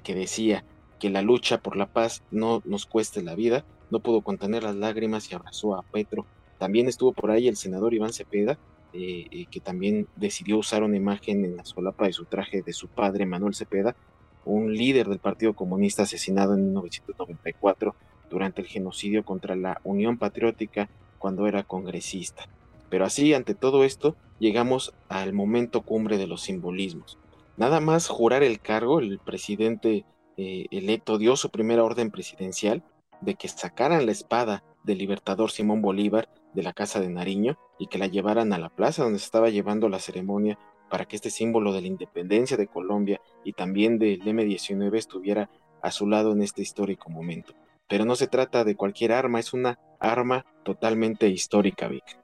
que 0.02 0.14
decía 0.14 0.64
que 1.00 1.10
la 1.10 1.22
lucha 1.22 1.58
por 1.58 1.76
la 1.76 1.86
paz 1.86 2.22
no 2.30 2.62
nos 2.64 2.86
cueste 2.86 3.22
la 3.22 3.34
vida, 3.34 3.64
no 3.90 3.98
pudo 3.98 4.20
contener 4.20 4.62
las 4.62 4.76
lágrimas 4.76 5.30
y 5.30 5.34
abrazó 5.34 5.74
a 5.74 5.82
Petro. 5.82 6.26
También 6.58 6.86
estuvo 6.86 7.12
por 7.12 7.32
ahí 7.32 7.48
el 7.48 7.56
senador 7.56 7.94
Iván 7.94 8.12
Cepeda, 8.12 8.58
eh, 8.92 9.46
que 9.50 9.60
también 9.60 10.06
decidió 10.16 10.58
usar 10.58 10.82
una 10.82 10.96
imagen 10.96 11.44
en 11.44 11.56
la 11.56 11.64
solapa 11.64 12.06
de 12.06 12.12
su 12.12 12.24
traje 12.26 12.62
de 12.62 12.72
su 12.72 12.88
padre 12.88 13.26
Manuel 13.26 13.54
Cepeda 13.54 13.96
un 14.44 14.74
líder 14.74 15.08
del 15.08 15.18
Partido 15.18 15.54
Comunista 15.54 16.02
asesinado 16.04 16.54
en 16.54 16.66
1994 16.66 17.94
durante 18.30 18.60
el 18.60 18.68
genocidio 18.68 19.24
contra 19.24 19.56
la 19.56 19.80
Unión 19.84 20.18
Patriótica 20.18 20.88
cuando 21.18 21.46
era 21.46 21.62
congresista. 21.62 22.48
Pero 22.88 23.04
así, 23.04 23.34
ante 23.34 23.54
todo 23.54 23.84
esto, 23.84 24.16
llegamos 24.38 24.94
al 25.08 25.32
momento 25.32 25.82
cumbre 25.82 26.18
de 26.18 26.26
los 26.26 26.42
simbolismos. 26.42 27.18
Nada 27.56 27.80
más 27.80 28.08
jurar 28.08 28.42
el 28.42 28.60
cargo, 28.60 29.00
el 29.00 29.18
presidente 29.18 30.04
eh, 30.42 30.68
electo 30.70 31.18
dio 31.18 31.36
su 31.36 31.50
primera 31.50 31.84
orden 31.84 32.10
presidencial 32.10 32.82
de 33.20 33.34
que 33.34 33.46
sacaran 33.46 34.06
la 34.06 34.12
espada 34.12 34.64
del 34.84 34.96
libertador 34.96 35.50
Simón 35.50 35.82
Bolívar 35.82 36.30
de 36.54 36.62
la 36.62 36.72
Casa 36.72 36.98
de 36.98 37.10
Nariño 37.10 37.58
y 37.78 37.88
que 37.88 37.98
la 37.98 38.06
llevaran 38.06 38.54
a 38.54 38.58
la 38.58 38.70
plaza 38.70 39.02
donde 39.02 39.18
se 39.18 39.26
estaba 39.26 39.50
llevando 39.50 39.90
la 39.90 39.98
ceremonia 39.98 40.58
para 40.88 41.04
que 41.04 41.16
este 41.16 41.28
símbolo 41.28 41.74
de 41.74 41.82
la 41.82 41.88
independencia 41.88 42.56
de 42.56 42.68
Colombia 42.68 43.20
y 43.44 43.52
también 43.52 43.98
del 43.98 44.26
M-19 44.26 44.96
estuviera 44.96 45.50
a 45.82 45.90
su 45.90 46.06
lado 46.06 46.32
en 46.32 46.40
este 46.40 46.62
histórico 46.62 47.10
momento. 47.10 47.52
Pero 47.86 48.06
no 48.06 48.16
se 48.16 48.26
trata 48.26 48.64
de 48.64 48.76
cualquier 48.76 49.12
arma, 49.12 49.40
es 49.40 49.52
una 49.52 49.78
arma 49.98 50.46
totalmente 50.64 51.28
histórica, 51.28 51.86
Vic. 51.86 52.18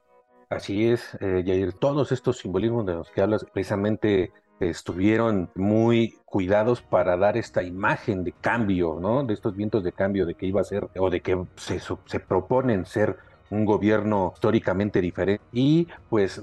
Así 0.49 0.87
es, 0.87 1.15
eh, 1.21 1.43
Jair. 1.45 1.73
Todos 1.73 2.11
estos 2.11 2.39
simbolismos 2.39 2.83
de 2.87 2.95
los 2.95 3.11
que 3.11 3.21
hablas 3.21 3.45
precisamente 3.53 4.31
estuvieron 4.59 5.49
muy 5.55 6.17
cuidados 6.25 6.81
para 6.81 7.17
dar 7.17 7.37
esta 7.37 7.63
imagen 7.63 8.23
de 8.23 8.31
cambio, 8.31 8.97
¿no? 8.99 9.23
De 9.23 9.33
estos 9.33 9.55
vientos 9.55 9.83
de 9.83 9.91
cambio, 9.91 10.25
de 10.25 10.35
que 10.35 10.45
iba 10.45 10.61
a 10.61 10.65
ser, 10.65 10.87
o 10.97 11.09
de 11.09 11.21
que 11.21 11.45
se, 11.55 11.79
se 11.79 12.19
proponen 12.19 12.85
ser 12.85 13.17
un 13.49 13.65
gobierno 13.65 14.31
históricamente 14.35 15.01
diferente. 15.01 15.43
Y 15.51 15.87
pues 16.09 16.41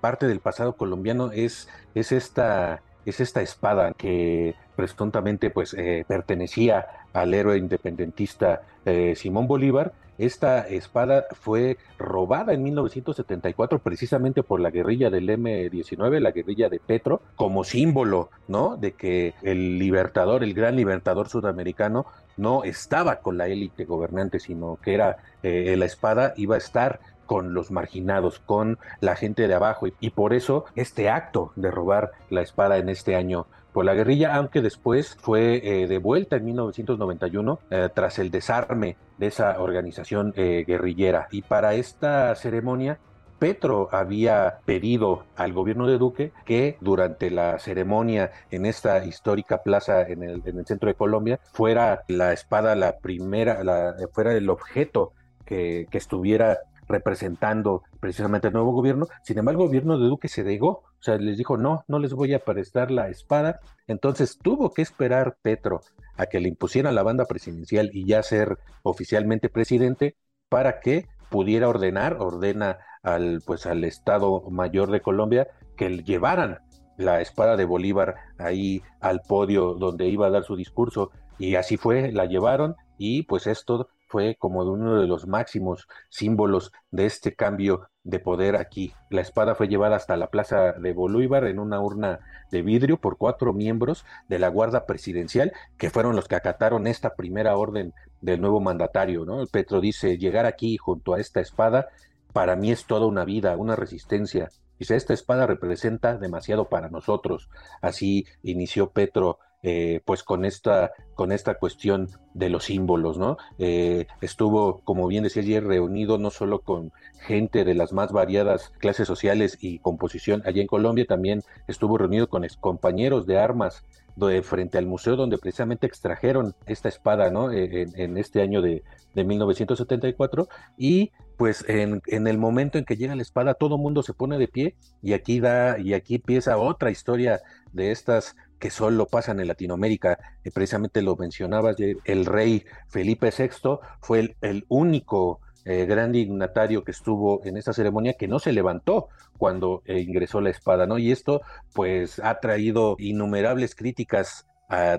parte 0.00 0.26
del 0.26 0.40
pasado 0.40 0.74
colombiano 0.74 1.32
es, 1.32 1.68
es, 1.94 2.12
esta, 2.12 2.82
es 3.04 3.20
esta 3.20 3.42
espada 3.42 3.92
que 3.92 4.54
presuntamente 4.74 5.50
pues 5.50 5.74
eh, 5.74 6.04
pertenecía 6.06 6.86
al 7.12 7.34
héroe 7.34 7.56
independentista 7.56 8.62
eh, 8.84 9.14
Simón 9.16 9.46
Bolívar 9.46 9.92
esta 10.18 10.66
espada 10.66 11.26
fue 11.32 11.78
robada 11.98 12.52
en 12.52 12.62
1974 12.62 13.78
precisamente 13.78 14.42
por 14.42 14.60
la 14.60 14.70
guerrilla 14.70 15.10
del 15.10 15.28
M-19, 15.28 16.20
la 16.20 16.30
guerrilla 16.30 16.68
de 16.68 16.80
Petro, 16.80 17.20
como 17.36 17.64
símbolo, 17.64 18.30
¿no? 18.48 18.76
De 18.76 18.92
que 18.92 19.34
el 19.42 19.78
libertador, 19.78 20.42
el 20.42 20.54
gran 20.54 20.76
libertador 20.76 21.28
sudamericano, 21.28 22.06
no 22.36 22.64
estaba 22.64 23.16
con 23.16 23.38
la 23.38 23.48
élite 23.48 23.84
gobernante, 23.84 24.40
sino 24.40 24.78
que 24.82 24.94
era 24.94 25.18
eh, 25.42 25.74
la 25.76 25.86
espada 25.86 26.34
iba 26.36 26.54
a 26.54 26.58
estar 26.58 27.00
con 27.26 27.54
los 27.54 27.70
marginados, 27.70 28.38
con 28.38 28.78
la 29.00 29.16
gente 29.16 29.48
de 29.48 29.54
abajo. 29.54 29.86
Y, 30.00 30.10
por 30.10 30.32
eso 30.32 30.64
este 30.76 31.10
acto 31.10 31.52
de 31.56 31.70
robar 31.70 32.12
la 32.30 32.40
espada 32.40 32.78
en 32.78 32.88
este 32.88 33.16
año 33.16 33.46
por 33.76 33.84
la 33.84 33.92
guerrilla, 33.92 34.34
aunque 34.34 34.62
después 34.62 35.18
fue 35.20 35.60
eh, 35.62 35.86
devuelta 35.86 36.36
en 36.36 36.46
1991 36.46 37.58
eh, 37.68 37.90
tras 37.94 38.18
el 38.18 38.30
desarme 38.30 38.96
de 39.18 39.26
esa 39.26 39.60
organización 39.60 40.32
eh, 40.34 40.64
guerrillera. 40.66 41.28
Y 41.30 41.42
para 41.42 41.74
esta 41.74 42.34
ceremonia 42.36 42.98
Petro 43.38 43.90
había 43.92 44.60
pedido 44.64 45.26
al 45.36 45.52
gobierno 45.52 45.86
de 45.86 45.98
Duque 45.98 46.32
que 46.46 46.78
durante 46.80 47.30
la 47.30 47.58
ceremonia 47.58 48.30
en 48.50 48.64
esta 48.64 49.04
histórica 49.04 49.62
plaza 49.62 50.08
en 50.08 50.22
el, 50.22 50.42
centro 50.64 50.88
de 50.88 50.94
Colombia 50.94 51.38
fuera 51.52 52.02
la 52.08 52.32
espada 52.32 52.74
la 52.76 52.96
primera, 52.96 53.62
la, 53.62 53.94
fuera 54.10 54.32
el 54.32 54.48
objeto 54.48 55.12
que, 55.44 55.86
que, 55.90 55.98
estuviera 55.98 56.60
representando 56.88 57.82
precisamente 58.00 58.48
el 58.48 58.54
nuevo 58.54 58.72
gobierno. 58.72 59.06
Sin 59.22 59.38
embargo, 59.38 59.62
el 59.62 59.68
gobierno 59.68 59.98
de 59.98 60.06
Duque 60.06 60.28
se 60.28 60.44
negó, 60.44 60.68
o 60.68 61.02
sea, 61.02 61.16
les 61.16 61.36
dijo, 61.36 61.56
no, 61.56 61.84
no 61.88 61.98
les 61.98 62.12
voy 62.12 62.34
a 62.34 62.40
prestar 62.40 62.90
la 62.90 63.08
espada. 63.08 63.60
Entonces 63.86 64.38
tuvo 64.42 64.72
que 64.72 64.82
esperar 64.82 65.38
Petro 65.42 65.80
a 66.16 66.26
que 66.26 66.40
le 66.40 66.48
impusieran 66.48 66.94
la 66.94 67.02
banda 67.02 67.26
presidencial 67.26 67.90
y 67.92 68.06
ya 68.06 68.22
ser 68.22 68.58
oficialmente 68.82 69.48
presidente 69.48 70.16
para 70.48 70.80
que 70.80 71.06
pudiera 71.28 71.68
ordenar, 71.68 72.16
ordena 72.20 72.78
al, 73.02 73.40
pues, 73.44 73.66
al 73.66 73.84
Estado 73.84 74.42
Mayor 74.50 74.90
de 74.90 75.00
Colombia 75.00 75.48
que 75.76 76.02
llevaran 76.02 76.60
la 76.96 77.20
espada 77.20 77.56
de 77.56 77.64
Bolívar 77.64 78.16
ahí 78.38 78.82
al 79.00 79.20
podio 79.20 79.74
donde 79.74 80.06
iba 80.06 80.26
a 80.26 80.30
dar 80.30 80.44
su 80.44 80.56
discurso 80.56 81.10
y 81.38 81.56
así 81.56 81.76
fue, 81.76 82.10
la 82.12 82.24
llevaron 82.24 82.76
y 82.96 83.24
pues 83.24 83.46
esto 83.46 83.88
fue 84.06 84.36
como 84.38 84.62
uno 84.62 85.00
de 85.00 85.06
los 85.06 85.26
máximos 85.26 85.88
símbolos 86.08 86.72
de 86.90 87.06
este 87.06 87.34
cambio 87.34 87.88
de 88.04 88.20
poder 88.20 88.56
aquí. 88.56 88.92
La 89.10 89.20
espada 89.20 89.54
fue 89.54 89.68
llevada 89.68 89.96
hasta 89.96 90.16
la 90.16 90.28
plaza 90.28 90.72
de 90.72 90.92
Bolívar 90.92 91.44
en 91.44 91.58
una 91.58 91.80
urna 91.80 92.20
de 92.50 92.62
vidrio 92.62 92.98
por 92.98 93.18
cuatro 93.18 93.52
miembros 93.52 94.04
de 94.28 94.38
la 94.38 94.48
Guardia 94.48 94.86
Presidencial, 94.86 95.52
que 95.76 95.90
fueron 95.90 96.14
los 96.14 96.28
que 96.28 96.36
acataron 96.36 96.86
esta 96.86 97.14
primera 97.16 97.56
orden 97.56 97.92
del 98.20 98.40
nuevo 98.40 98.60
mandatario. 98.60 99.24
¿no? 99.24 99.44
Petro 99.46 99.80
dice, 99.80 100.18
llegar 100.18 100.46
aquí 100.46 100.76
junto 100.76 101.14
a 101.14 101.20
esta 101.20 101.40
espada, 101.40 101.88
para 102.32 102.54
mí 102.54 102.70
es 102.70 102.86
toda 102.86 103.06
una 103.06 103.24
vida, 103.24 103.56
una 103.56 103.74
resistencia. 103.74 104.50
Dice, 104.78 104.94
esta 104.94 105.14
espada 105.14 105.46
representa 105.46 106.16
demasiado 106.16 106.68
para 106.68 106.90
nosotros. 106.90 107.48
Así 107.80 108.26
inició 108.42 108.90
Petro 108.90 109.38
eh, 109.62 110.00
pues 110.04 110.22
con 110.22 110.44
esta, 110.44 110.92
con 111.14 111.32
esta 111.32 111.54
cuestión 111.54 112.08
de 112.34 112.50
los 112.50 112.64
símbolos, 112.64 113.18
¿no? 113.18 113.36
Eh, 113.58 114.06
estuvo, 114.20 114.80
como 114.84 115.06
bien 115.08 115.24
decía 115.24 115.42
ayer, 115.42 115.64
reunido 115.64 116.18
no 116.18 116.30
solo 116.30 116.60
con 116.60 116.92
gente 117.20 117.64
de 117.64 117.74
las 117.74 117.92
más 117.92 118.12
variadas 118.12 118.72
clases 118.78 119.08
sociales 119.08 119.58
y 119.60 119.78
composición 119.78 120.42
allá 120.44 120.60
en 120.60 120.68
Colombia, 120.68 121.06
también 121.06 121.42
estuvo 121.66 121.98
reunido 121.98 122.28
con 122.28 122.46
compañeros 122.60 123.26
de 123.26 123.38
armas 123.38 123.82
de, 124.16 124.42
frente 124.42 124.78
al 124.78 124.86
museo 124.86 125.16
donde 125.16 125.38
precisamente 125.38 125.86
extrajeron 125.86 126.54
esta 126.66 126.88
espada, 126.88 127.30
¿no? 127.30 127.52
E, 127.52 127.88
en, 127.94 128.16
este 128.16 128.42
año 128.42 128.62
de, 128.62 128.82
de 129.14 129.24
1974 129.24 130.48
y 130.78 131.12
pues 131.36 131.64
en, 131.68 132.00
en, 132.06 132.26
el 132.26 132.38
momento 132.38 132.78
en 132.78 132.84
que 132.84 132.96
llega 132.96 133.14
la 133.14 133.22
espada 133.22 133.54
todo 133.54 133.76
mundo 133.76 134.02
se 134.02 134.14
pone 134.14 134.38
de 134.38 134.48
pie 134.48 134.74
y 135.02 135.12
aquí 135.12 135.38
da 135.40 135.78
y 135.78 135.92
aquí 135.92 136.16
empieza 136.16 136.56
otra 136.56 136.90
historia 136.90 137.40
de 137.72 137.90
estas 137.90 138.36
que 138.58 138.70
solo 138.70 139.06
pasan 139.06 139.40
en 139.40 139.48
Latinoamérica. 139.48 140.18
Eh, 140.44 140.50
precisamente 140.50 141.02
lo 141.02 141.16
mencionabas, 141.16 141.76
el 141.78 142.26
rey 142.26 142.64
Felipe 142.88 143.30
VI 143.36 143.78
fue 144.00 144.36
el, 144.40 144.64
único 144.68 145.40
eh, 145.64 145.84
gran 145.86 146.12
dignatario 146.12 146.84
que 146.84 146.92
estuvo 146.92 147.44
en 147.44 147.56
esta 147.56 147.72
ceremonia 147.72 148.14
que 148.14 148.28
no 148.28 148.38
se 148.38 148.52
levantó 148.52 149.08
cuando 149.36 149.82
eh, 149.84 150.00
ingresó 150.00 150.40
la 150.40 150.50
espada, 150.50 150.86
¿no? 150.86 150.98
Y 150.98 151.10
esto 151.12 151.42
pues 151.74 152.20
ha 152.20 152.38
traído 152.40 152.96
innumerables 152.98 153.74
críticas 153.74 154.46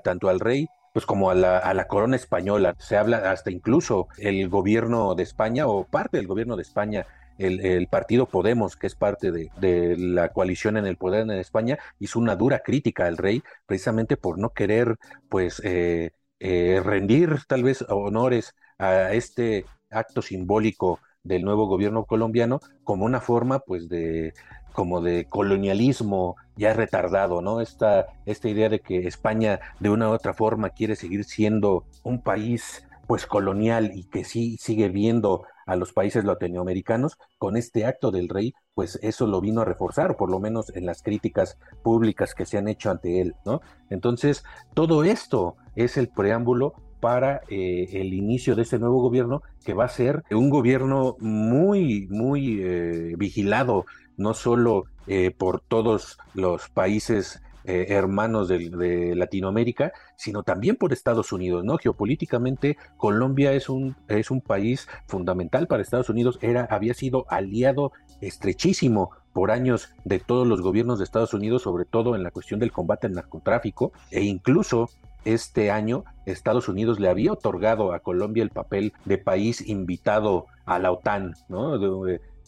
tanto 0.02 0.30
al 0.30 0.40
rey 0.40 0.66
pues 0.94 1.04
como 1.04 1.30
a 1.30 1.34
la, 1.34 1.58
a 1.58 1.74
la, 1.74 1.86
corona 1.86 2.16
española. 2.16 2.74
Se 2.78 2.96
habla 2.96 3.30
hasta 3.30 3.50
incluso 3.50 4.08
el 4.16 4.48
gobierno 4.48 5.14
de 5.14 5.22
España 5.22 5.66
o 5.66 5.84
parte 5.84 6.16
del 6.16 6.26
gobierno 6.26 6.56
de 6.56 6.62
España 6.62 7.06
el, 7.38 7.86
partido 7.88 8.26
Podemos, 8.26 8.76
que 8.76 8.86
es 8.86 8.94
parte 8.94 9.30
de, 9.32 9.96
la 9.96 10.30
coalición 10.30 10.76
en 10.76 10.86
el 10.86 10.96
poder 10.96 11.22
en 11.22 11.30
España, 11.32 11.78
hizo 11.98 12.18
una 12.18 12.36
dura 12.36 12.60
crítica 12.60 13.06
al 13.06 13.16
rey 13.16 13.42
precisamente 13.66 14.16
por 14.16 14.38
no 14.38 14.50
querer, 14.50 14.96
pues, 15.28 15.60
eh, 15.64 16.12
eh, 16.40 16.80
rendir 16.84 17.38
tal 17.46 17.62
vez 17.64 17.84
honores 17.88 18.54
a 18.78 19.12
este 19.12 19.64
acto 19.90 20.22
simbólico 20.22 21.00
del 21.22 21.42
nuevo 21.42 21.66
gobierno 21.66 22.04
colombiano 22.04 22.60
como 22.84 23.04
una 23.04 23.20
forma, 23.20 23.60
pues, 23.60 23.88
de 23.88 24.34
como 24.72 25.00
de 25.00 25.24
colonialismo 25.24 26.36
ya 26.56 26.72
retardado, 26.72 27.42
¿no? 27.42 27.60
Esta, 27.60 28.06
esta 28.26 28.48
idea 28.48 28.68
de 28.68 28.78
que 28.78 29.08
España 29.08 29.58
de 29.80 29.90
una 29.90 30.08
u 30.08 30.12
otra 30.12 30.34
forma 30.34 30.70
quiere 30.70 30.94
seguir 30.94 31.24
siendo 31.24 31.84
un 32.04 32.22
país 32.22 32.86
pues 33.08 33.26
colonial 33.26 33.90
y 33.94 34.04
que 34.04 34.22
sí 34.22 34.56
sigue 34.60 34.88
viendo 34.88 35.44
a 35.68 35.76
los 35.76 35.92
países 35.92 36.24
latinoamericanos, 36.24 37.18
con 37.36 37.56
este 37.58 37.84
acto 37.84 38.10
del 38.10 38.30
rey, 38.30 38.54
pues 38.74 38.98
eso 39.02 39.26
lo 39.26 39.40
vino 39.42 39.60
a 39.60 39.66
reforzar, 39.66 40.16
por 40.16 40.30
lo 40.30 40.40
menos 40.40 40.74
en 40.74 40.86
las 40.86 41.02
críticas 41.02 41.58
públicas 41.82 42.34
que 42.34 42.46
se 42.46 42.56
han 42.56 42.68
hecho 42.68 42.90
ante 42.90 43.20
él, 43.20 43.34
¿no? 43.44 43.60
Entonces, 43.90 44.44
todo 44.72 45.04
esto 45.04 45.56
es 45.76 45.98
el 45.98 46.08
preámbulo 46.08 46.72
para 47.00 47.42
eh, 47.50 47.86
el 47.92 48.14
inicio 48.14 48.56
de 48.56 48.62
este 48.62 48.78
nuevo 48.78 49.02
gobierno, 49.02 49.42
que 49.62 49.74
va 49.74 49.84
a 49.84 49.90
ser 49.90 50.24
un 50.30 50.48
gobierno 50.48 51.16
muy, 51.20 52.06
muy 52.08 52.62
eh, 52.62 53.14
vigilado, 53.18 53.84
no 54.16 54.32
solo 54.32 54.84
eh, 55.06 55.30
por 55.36 55.60
todos 55.60 56.16
los 56.32 56.70
países 56.70 57.42
eh, 57.68 57.88
hermanos 57.90 58.48
de, 58.48 59.14
Latinoamérica, 59.14 59.92
sino 60.16 60.42
también 60.42 60.76
por 60.76 60.94
Estados 60.94 61.32
Unidos, 61.32 61.64
¿no? 61.64 61.76
Geopolíticamente, 61.76 62.78
Colombia 62.96 63.52
es 63.52 63.68
un, 63.68 63.94
es 64.08 64.30
un 64.30 64.40
país 64.40 64.88
fundamental 65.06 65.66
para 65.66 65.82
Estados 65.82 66.08
Unidos, 66.08 66.38
era, 66.40 66.64
había 66.70 66.94
sido 66.94 67.26
aliado 67.28 67.92
estrechísimo 68.22 69.10
por 69.34 69.50
años 69.50 69.90
de 70.06 70.18
todos 70.18 70.46
los 70.46 70.62
gobiernos 70.62 70.98
de 70.98 71.04
Estados 71.04 71.34
Unidos, 71.34 71.60
sobre 71.60 71.84
todo 71.84 72.16
en 72.16 72.22
la 72.22 72.30
cuestión 72.30 72.58
del 72.58 72.72
combate 72.72 73.06
al 73.06 73.12
narcotráfico, 73.12 73.92
e 74.10 74.22
incluso 74.22 74.88
este 75.26 75.70
año 75.70 76.04
Estados 76.24 76.70
Unidos 76.70 76.98
le 76.98 77.10
había 77.10 77.32
otorgado 77.32 77.92
a 77.92 78.00
Colombia 78.00 78.42
el 78.42 78.50
papel 78.50 78.94
de 79.04 79.18
país 79.18 79.68
invitado 79.68 80.46
a 80.64 80.78
la 80.78 80.90
OTAN, 80.90 81.34
¿no? 81.50 81.76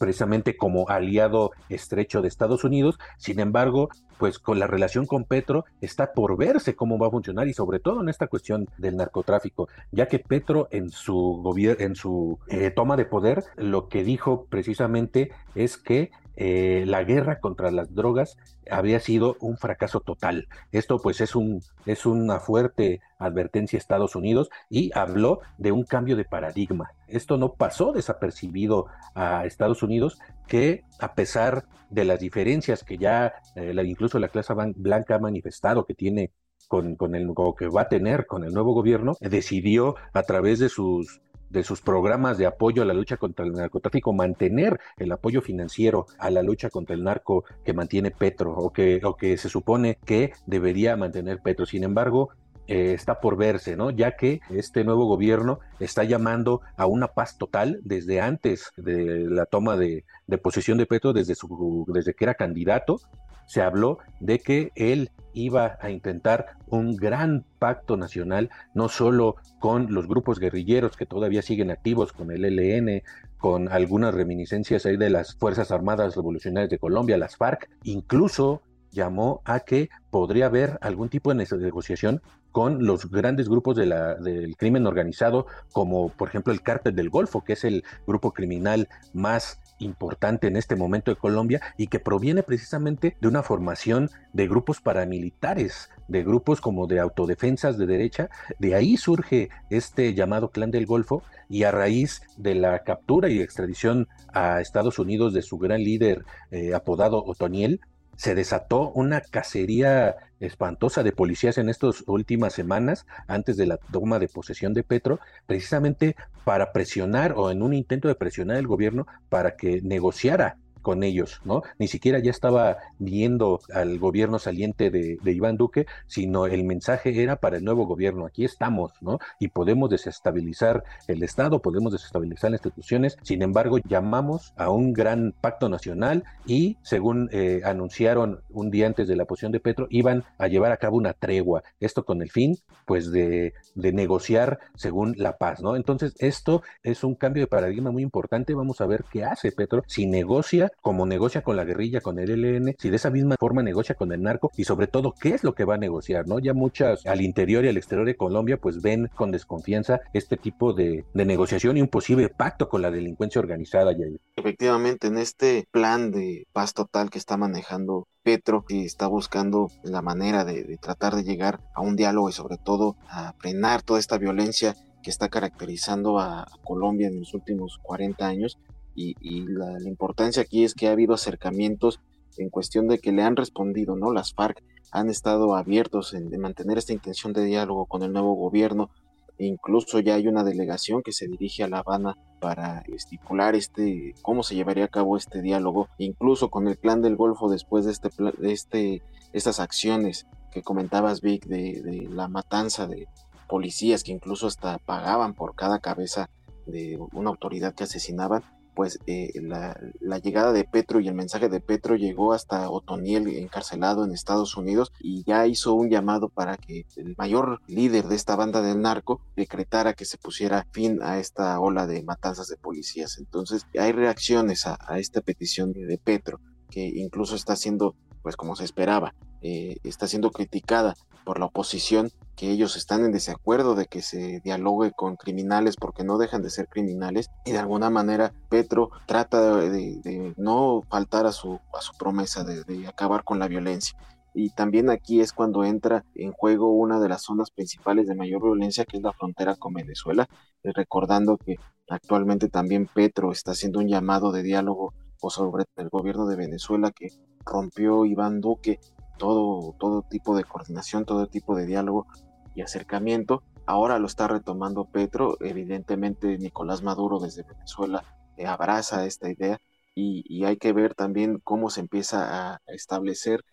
Precisamente 0.01 0.57
como 0.57 0.89
aliado 0.89 1.51
estrecho 1.69 2.23
de 2.23 2.27
Estados 2.27 2.63
Unidos. 2.63 2.97
Sin 3.17 3.39
embargo, 3.39 3.89
pues 4.17 4.39
con 4.39 4.57
la 4.57 4.65
relación 4.65 5.05
con 5.05 5.25
Petro 5.25 5.65
está 5.79 6.13
por 6.13 6.37
verse 6.37 6.75
cómo 6.75 6.97
va 6.97 7.07
a 7.07 7.11
funcionar 7.11 7.47
y 7.47 7.53
sobre 7.53 7.79
todo 7.79 8.01
en 8.01 8.09
esta 8.09 8.25
cuestión 8.25 8.67
del 8.79 8.97
narcotráfico, 8.97 9.69
ya 9.91 10.07
que 10.07 10.17
Petro 10.17 10.67
en 10.71 10.89
su 10.89 11.39
gobierno, 11.43 11.85
en 11.85 11.95
su 11.95 12.39
eh, 12.47 12.71
toma 12.71 12.97
de 12.97 13.05
poder, 13.05 13.43
lo 13.57 13.89
que 13.89 14.03
dijo 14.03 14.47
precisamente 14.49 15.31
es 15.53 15.77
que 15.77 16.09
eh, 16.35 16.85
la 16.87 17.03
guerra 17.03 17.39
contra 17.39 17.71
las 17.71 17.93
drogas 17.93 18.37
había 18.69 18.99
sido 18.99 19.37
un 19.39 19.57
fracaso 19.57 19.99
total. 19.99 20.47
Esto 20.71 20.99
pues 20.99 21.21
es, 21.21 21.35
un, 21.35 21.61
es 21.85 22.05
una 22.05 22.39
fuerte 22.39 23.01
advertencia 23.19 23.77
a 23.77 23.81
Estados 23.81 24.15
Unidos 24.15 24.49
y 24.69 24.91
habló 24.93 25.41
de 25.57 25.71
un 25.71 25.83
cambio 25.83 26.15
de 26.15 26.25
paradigma. 26.25 26.91
Esto 27.07 27.37
no 27.37 27.53
pasó 27.53 27.91
desapercibido 27.91 28.87
a 29.13 29.45
Estados 29.45 29.83
Unidos, 29.83 30.19
que 30.47 30.83
a 30.99 31.13
pesar 31.13 31.65
de 31.89 32.05
las 32.05 32.19
diferencias 32.19 32.83
que 32.83 32.97
ya 32.97 33.33
eh, 33.55 33.73
incluso 33.85 34.19
la 34.19 34.29
clase 34.29 34.53
blanca 34.75 35.15
ha 35.15 35.19
manifestado 35.19 35.85
que 35.85 35.93
tiene 35.93 36.31
con, 36.67 36.95
con 36.95 37.15
el 37.15 37.29
o 37.35 37.55
que 37.55 37.67
va 37.67 37.81
a 37.81 37.89
tener 37.89 38.25
con 38.27 38.43
el 38.45 38.53
nuevo 38.53 38.73
gobierno, 38.73 39.13
decidió 39.19 39.95
a 40.13 40.23
través 40.23 40.59
de 40.59 40.69
sus 40.69 41.21
de 41.51 41.63
sus 41.63 41.81
programas 41.81 42.37
de 42.37 42.45
apoyo 42.45 42.81
a 42.81 42.85
la 42.85 42.93
lucha 42.93 43.17
contra 43.17 43.45
el 43.45 43.53
narcotráfico, 43.53 44.13
mantener 44.13 44.79
el 44.97 45.11
apoyo 45.11 45.41
financiero 45.41 46.05
a 46.17 46.29
la 46.29 46.43
lucha 46.43 46.69
contra 46.69 46.95
el 46.95 47.03
narco 47.03 47.43
que 47.63 47.73
mantiene 47.73 48.11
Petro 48.11 48.53
o 48.53 48.71
que, 48.71 49.01
o 49.03 49.15
que 49.15 49.37
se 49.37 49.49
supone 49.49 49.97
que 50.05 50.33
debería 50.45 50.95
mantener 50.95 51.41
Petro. 51.41 51.65
Sin 51.65 51.83
embargo, 51.83 52.29
eh, 52.67 52.93
está 52.93 53.19
por 53.19 53.37
verse, 53.37 53.75
¿no? 53.75 53.89
Ya 53.89 54.15
que 54.15 54.39
este 54.49 54.83
nuevo 54.83 55.05
gobierno 55.05 55.59
está 55.79 56.03
llamando 56.03 56.61
a 56.77 56.85
una 56.85 57.07
paz 57.07 57.37
total 57.37 57.81
desde 57.83 58.21
antes 58.21 58.71
de 58.77 59.27
la 59.29 59.45
toma 59.45 59.75
de, 59.75 60.05
de 60.27 60.37
posesión 60.37 60.77
de 60.77 60.85
Petro, 60.85 61.11
desde, 61.11 61.35
su, 61.35 61.85
desde 61.89 62.13
que 62.13 62.23
era 62.23 62.35
candidato, 62.35 63.01
se 63.45 63.61
habló 63.61 63.97
de 64.21 64.39
que 64.39 64.71
él 64.75 65.11
iba 65.33 65.77
a 65.81 65.89
intentar 65.89 66.57
un 66.67 66.95
gran 66.95 67.45
pacto 67.59 67.97
nacional, 67.97 68.49
no 68.73 68.89
solo 68.89 69.35
con 69.59 69.93
los 69.93 70.07
grupos 70.07 70.39
guerrilleros 70.39 70.97
que 70.97 71.05
todavía 71.05 71.41
siguen 71.41 71.71
activos, 71.71 72.13
con 72.13 72.31
el 72.31 72.45
ELN, 72.45 73.03
con 73.37 73.69
algunas 73.69 74.13
reminiscencias 74.13 74.85
ahí 74.85 74.97
de 74.97 75.09
las 75.09 75.35
Fuerzas 75.35 75.71
Armadas 75.71 76.15
Revolucionarias 76.15 76.69
de 76.69 76.79
Colombia, 76.79 77.17
las 77.17 77.37
FARC, 77.37 77.69
incluso 77.83 78.61
llamó 78.91 79.41
a 79.45 79.61
que 79.61 79.89
podría 80.09 80.47
haber 80.47 80.77
algún 80.81 81.09
tipo 81.09 81.33
de 81.33 81.45
negociación 81.57 82.21
con 82.51 82.85
los 82.85 83.09
grandes 83.09 83.47
grupos 83.47 83.77
de 83.77 83.85
la, 83.85 84.15
del 84.15 84.57
crimen 84.57 84.85
organizado, 84.85 85.47
como 85.71 86.09
por 86.09 86.27
ejemplo 86.27 86.51
el 86.51 86.61
Cártel 86.61 86.95
del 86.95 87.09
Golfo, 87.09 87.43
que 87.43 87.53
es 87.53 87.63
el 87.63 87.83
grupo 88.05 88.33
criminal 88.33 88.89
más 89.13 89.60
importante 89.81 90.47
en 90.47 90.55
este 90.55 90.75
momento 90.75 91.11
de 91.11 91.17
Colombia 91.17 91.61
y 91.77 91.87
que 91.87 91.99
proviene 91.99 92.43
precisamente 92.43 93.17
de 93.19 93.27
una 93.27 93.43
formación 93.43 94.09
de 94.33 94.47
grupos 94.47 94.81
paramilitares, 94.81 95.89
de 96.07 96.23
grupos 96.23 96.61
como 96.61 96.87
de 96.87 96.99
autodefensas 96.99 97.77
de 97.77 97.85
derecha. 97.85 98.29
De 98.59 98.75
ahí 98.75 98.97
surge 98.97 99.49
este 99.69 100.13
llamado 100.13 100.49
Clan 100.49 100.71
del 100.71 100.85
Golfo 100.85 101.23
y 101.49 101.63
a 101.63 101.71
raíz 101.71 102.21
de 102.37 102.55
la 102.55 102.83
captura 102.83 103.29
y 103.29 103.41
extradición 103.41 104.07
a 104.33 104.61
Estados 104.61 104.99
Unidos 104.99 105.33
de 105.33 105.41
su 105.41 105.57
gran 105.57 105.83
líder 105.83 106.23
eh, 106.51 106.73
apodado 106.73 107.23
Otoniel, 107.25 107.81
se 108.15 108.35
desató 108.35 108.91
una 108.91 109.21
cacería 109.21 110.15
espantosa 110.39 111.03
de 111.03 111.11
policías 111.11 111.57
en 111.57 111.69
estas 111.69 112.03
últimas 112.07 112.53
semanas, 112.53 113.05
antes 113.27 113.57
de 113.57 113.67
la 113.67 113.77
toma 113.77 114.19
de 114.19 114.27
posesión 114.27 114.73
de 114.73 114.83
Petro, 114.83 115.19
precisamente 115.45 116.15
para 116.43 116.71
presionar 116.71 117.33
o 117.35 117.51
en 117.51 117.61
un 117.61 117.73
intento 117.73 118.07
de 118.07 118.15
presionar 118.15 118.57
el 118.57 118.67
gobierno 118.67 119.07
para 119.29 119.55
que 119.55 119.81
negociara 119.81 120.57
con 120.81 121.03
ellos, 121.03 121.41
¿no? 121.45 121.63
Ni 121.79 121.87
siquiera 121.87 122.19
ya 122.19 122.31
estaba 122.31 122.77
viendo 122.99 123.59
al 123.73 123.99
gobierno 123.99 124.39
saliente 124.39 124.89
de, 124.89 125.17
Iván 125.31 125.57
Duque, 125.57 125.85
sino 126.07 126.45
el 126.45 126.63
mensaje 126.63 127.21
era 127.21 127.37
para 127.37 127.57
el 127.57 127.63
nuevo 127.63 127.85
gobierno, 127.85 128.25
aquí 128.25 128.43
estamos, 128.43 128.91
¿no? 129.01 129.19
Y 129.39 129.49
podemos 129.49 129.89
desestabilizar 129.89 130.83
el 131.07 131.23
Estado, 131.23 131.61
podemos 131.61 131.93
desestabilizar 131.93 132.51
las 132.51 132.59
instituciones, 132.59 133.17
sin 133.21 133.41
embargo, 133.41 133.77
llamamos 133.87 134.53
a 134.57 134.69
un 134.69 134.93
gran 134.93 135.33
pacto 135.39 135.69
nacional 135.69 136.23
y, 136.45 136.77
según 136.81 137.29
eh, 137.31 137.61
anunciaron 137.63 138.41
un 138.49 138.71
día 138.71 138.87
antes 138.87 139.07
de 139.07 139.15
la 139.15 139.25
posición 139.25 139.51
de 139.51 139.59
Petro, 139.59 139.87
iban 139.89 140.23
a 140.37 140.47
llevar 140.47 140.71
a 140.71 140.77
cabo 140.77 140.97
una 140.97 141.13
tregua, 141.13 141.63
esto 141.79 142.03
con 142.03 142.21
el 142.21 142.29
fin, 142.29 142.57
pues, 142.85 143.11
de, 143.11 143.53
de 143.75 143.93
negociar 143.93 144.59
según 144.75 145.15
la 145.17 145.37
paz, 145.37 145.61
¿no? 145.61 145.75
Entonces, 145.75 146.13
esto 146.19 146.63
es 146.83 147.03
un 147.03 147.15
cambio 147.15 147.43
de 147.43 147.47
paradigma 147.47 147.91
muy 147.91 148.03
importante, 148.03 148.53
vamos 148.53 148.81
a 148.81 148.85
ver 148.85 149.05
qué 149.11 149.23
hace 149.23 149.51
Petro, 149.51 149.83
si 149.87 150.05
negocia 150.05 150.70
como 150.81 151.05
negocia 151.05 151.41
con 151.41 151.55
la 151.55 151.63
guerrilla, 151.63 152.01
con 152.01 152.19
el 152.19 152.31
ELN, 152.31 152.75
si 152.77 152.89
de 152.89 152.95
esa 152.95 153.09
misma 153.09 153.35
forma 153.39 153.63
negocia 153.63 153.95
con 153.95 154.11
el 154.11 154.21
narco 154.21 154.51
y 154.57 154.63
sobre 154.63 154.87
todo 154.87 155.13
qué 155.19 155.29
es 155.29 155.43
lo 155.43 155.53
que 155.53 155.65
va 155.65 155.75
a 155.75 155.77
negociar, 155.77 156.27
¿no? 156.27 156.39
Ya 156.39 156.53
muchas 156.53 157.05
al 157.05 157.21
interior 157.21 157.65
y 157.65 157.69
al 157.69 157.77
exterior 157.77 158.05
de 158.05 158.15
Colombia 158.15 158.57
pues 158.57 158.81
ven 158.81 159.09
con 159.15 159.31
desconfianza 159.31 160.01
este 160.13 160.37
tipo 160.37 160.73
de, 160.73 161.05
negociación 161.13 161.77
y 161.77 161.81
un 161.81 161.87
posible 161.87 162.29
pacto 162.29 162.67
con 162.67 162.81
la 162.81 162.91
delincuencia 162.91 163.39
organizada. 163.39 163.93
Efectivamente, 164.35 165.07
en 165.07 165.17
este 165.17 165.65
plan 165.71 166.11
de 166.11 166.47
paz 166.51 166.73
total 166.73 167.09
que 167.09 167.19
está 167.19 167.37
manejando 167.37 168.07
Petro, 168.23 168.65
que 168.65 168.85
está 168.85 169.07
buscando 169.07 169.69
la 169.83 170.01
manera 170.01 170.43
de, 170.43 170.63
de 170.63 170.77
tratar 170.77 171.15
de 171.15 171.23
llegar 171.23 171.59
a 171.75 171.81
un 171.81 171.95
diálogo 171.95 172.29
y 172.29 172.33
sobre 172.33 172.57
todo 172.57 172.95
a 173.07 173.33
frenar 173.39 173.81
toda 173.81 173.99
esta 173.99 174.17
violencia 174.17 174.75
que 175.01 175.09
está 175.09 175.29
caracterizando 175.29 176.19
a 176.19 176.47
Colombia 176.63 177.07
en 177.07 177.19
los 177.19 177.33
últimos 177.33 177.79
40 177.81 178.25
años, 178.25 178.57
y, 178.95 179.45
la, 179.47 179.77
importancia 179.85 180.43
aquí 180.43 180.63
es 180.63 180.73
que 180.73 180.87
ha 180.87 180.91
habido 180.91 181.13
acercamientos 181.13 181.99
en 182.37 182.49
cuestión 182.49 182.87
de 182.87 182.99
que 182.99 183.11
le 183.11 183.23
han 183.23 183.35
respondido, 183.35 183.95
¿no? 183.95 184.11
Las 184.11 184.33
FARC 184.33 184.63
han 184.91 185.09
estado 185.09 185.55
abiertos 185.55 186.13
en, 186.13 186.29
mantener 186.39 186.77
esta 186.77 186.93
intención 186.93 187.33
de 187.33 187.45
diálogo 187.45 187.85
con 187.85 188.03
el 188.03 188.11
nuevo 188.11 188.35
gobierno. 188.35 188.89
Incluso 189.37 189.99
ya 189.99 190.15
hay 190.15 190.27
una 190.27 190.43
delegación 190.43 191.01
que 191.01 191.13
se 191.13 191.27
dirige 191.27 191.63
a 191.63 191.67
La 191.67 191.79
Habana 191.79 192.17
para 192.39 192.83
estipular 192.87 193.55
este 193.55 194.13
cómo 194.21 194.43
se 194.43 194.55
llevaría 194.55 194.85
a 194.85 194.89
cabo 194.89 195.17
este 195.17 195.41
diálogo, 195.41 195.87
incluso 195.97 196.49
con 196.49 196.67
el 196.67 196.77
plan 196.77 197.01
del 197.01 197.15
Golfo 197.15 197.49
después 197.49 197.85
de 197.85 197.91
este 197.91 198.09
de 198.37 198.51
este 198.51 199.01
estas 199.33 199.59
acciones 199.59 200.27
que 200.51 200.61
comentabas 200.61 201.21
Vic 201.21 201.45
de 201.45 202.07
la 202.11 202.27
matanza 202.27 202.85
de 202.85 203.07
policías 203.47 204.03
que 204.03 204.11
incluso 204.11 204.47
hasta 204.47 204.77
pagaban 204.77 205.33
por 205.33 205.55
cada 205.55 205.79
cabeza 205.79 206.29
de 206.65 206.99
una 207.11 207.29
autoridad 207.29 207.73
que 207.73 207.83
asesinaban 207.83 208.43
pues 208.81 208.97
eh, 209.05 209.31
la, 209.43 210.17
llegada 210.17 210.51
de 210.51 210.63
Petro 210.63 210.99
y 210.99 211.07
el 211.07 211.13
mensaje 211.13 211.49
de 211.49 211.59
Petro 211.59 211.95
llegó 211.95 212.33
hasta 212.33 212.67
Otoniel 212.67 213.27
encarcelado 213.27 214.03
en 214.03 214.11
Estados 214.11 214.57
Unidos 214.57 214.91
y 214.99 215.23
ya 215.23 215.45
hizo 215.45 215.75
un 215.75 215.91
llamado 215.91 216.29
para 216.29 216.57
que 216.57 216.87
el 216.95 217.13
mayor 217.15 217.61
líder 217.67 218.07
de 218.07 218.15
esta 218.15 218.35
banda 218.35 218.63
del 218.63 218.81
narco 218.81 219.21
decretara 219.35 219.93
que 219.93 220.05
se 220.05 220.17
pusiera 220.17 220.65
fin 220.71 220.97
a 221.03 221.19
esta 221.19 221.59
ola 221.59 221.85
de 221.85 222.01
matanzas 222.01 222.47
de 222.47 222.57
policías. 222.57 223.19
Entonces 223.19 223.67
hay 223.79 223.91
reacciones 223.91 224.65
a, 224.65 224.79
esta 224.97 225.21
petición 225.21 225.73
de, 225.73 225.99
Petro 226.03 226.39
que 226.71 226.83
incluso 226.83 227.35
está 227.35 227.55
siendo, 227.55 227.93
pues 228.23 228.35
como 228.35 228.55
se 228.55 228.63
esperaba, 228.63 229.13
eh, 229.41 229.77
está 229.83 230.07
siendo 230.07 230.31
criticada 230.31 230.95
por 231.23 231.39
la 231.39 231.45
oposición, 231.45 232.09
que 232.35 232.49
ellos 232.49 232.75
están 232.75 233.05
en 233.05 233.11
desacuerdo 233.11 233.75
de 233.75 233.85
que 233.85 234.01
se 234.01 234.39
dialogue 234.43 234.91
con 234.95 235.15
criminales 235.15 235.75
porque 235.75 236.03
no 236.03 236.17
dejan 236.17 236.41
de 236.41 236.49
ser 236.49 236.67
criminales 236.67 237.29
y 237.45 237.51
de 237.51 237.59
alguna 237.59 237.89
manera 237.89 238.33
Petro 238.49 238.89
trata 239.05 239.57
de, 239.57 240.33
no 240.37 240.81
faltar 240.89 241.25
a 241.25 241.31
su, 241.31 241.59
a 241.77 241.81
su 241.81 241.93
promesa 241.97 242.43
de, 242.43 242.87
acabar 242.87 243.23
con 243.23 243.39
la 243.39 243.47
violencia. 243.47 243.97
Y 244.33 244.49
también 244.51 244.89
aquí 244.89 245.19
es 245.19 245.33
cuando 245.33 245.65
entra 245.65 246.05
en 246.15 246.31
juego 246.31 246.71
una 246.71 246.99
de 246.99 247.09
las 247.09 247.23
zonas 247.23 247.51
principales 247.51 248.07
de 248.07 248.15
mayor 248.15 248.41
violencia, 248.41 248.85
que 248.85 248.97
es 248.97 249.03
la 249.03 249.11
frontera 249.11 249.55
con 249.55 249.73
Venezuela, 249.73 250.27
eh, 250.63 250.71
recordando 250.73 251.37
que 251.37 251.57
actualmente 251.89 252.47
también 252.47 252.87
Petro 252.91 253.33
está 253.33 253.51
haciendo 253.51 253.79
un 253.79 253.89
llamado 253.89 254.31
de 254.31 254.41
diálogo 254.41 254.93
o 255.21 255.29
sobre 255.29 255.65
el 255.75 255.89
gobierno 255.89 256.25
de 256.27 256.37
Venezuela 256.37 256.91
que 256.91 257.09
rompió 257.45 258.05
Iván 258.05 258.39
Duque 258.39 258.79
todo, 259.17 259.75
todo 259.79 260.01
tipo 260.03 260.35
de 260.35 260.43
coordinación, 260.43 261.05
todo 261.05 261.27
tipo 261.27 261.55
de 261.55 261.65
diálogo 261.65 262.07
y 262.55 262.61
acercamiento. 262.61 263.43
Ahora 263.65 263.99
lo 263.99 264.07
está 264.07 264.27
retomando 264.27 264.85
Petro, 264.85 265.37
evidentemente 265.39 266.37
Nicolás 266.37 266.81
Maduro 266.81 267.19
desde 267.19 267.43
Venezuela 267.43 268.03
abraza 268.45 269.05
esta 269.05 269.29
idea 269.29 269.59
y, 269.93 270.45
hay 270.45 270.57
que 270.57 270.73
ver 270.73 270.95
también 270.95 271.39
cómo 271.43 271.69
se 271.69 271.81
empieza 271.81 272.53
a 272.53 272.61
establecer 272.67 273.43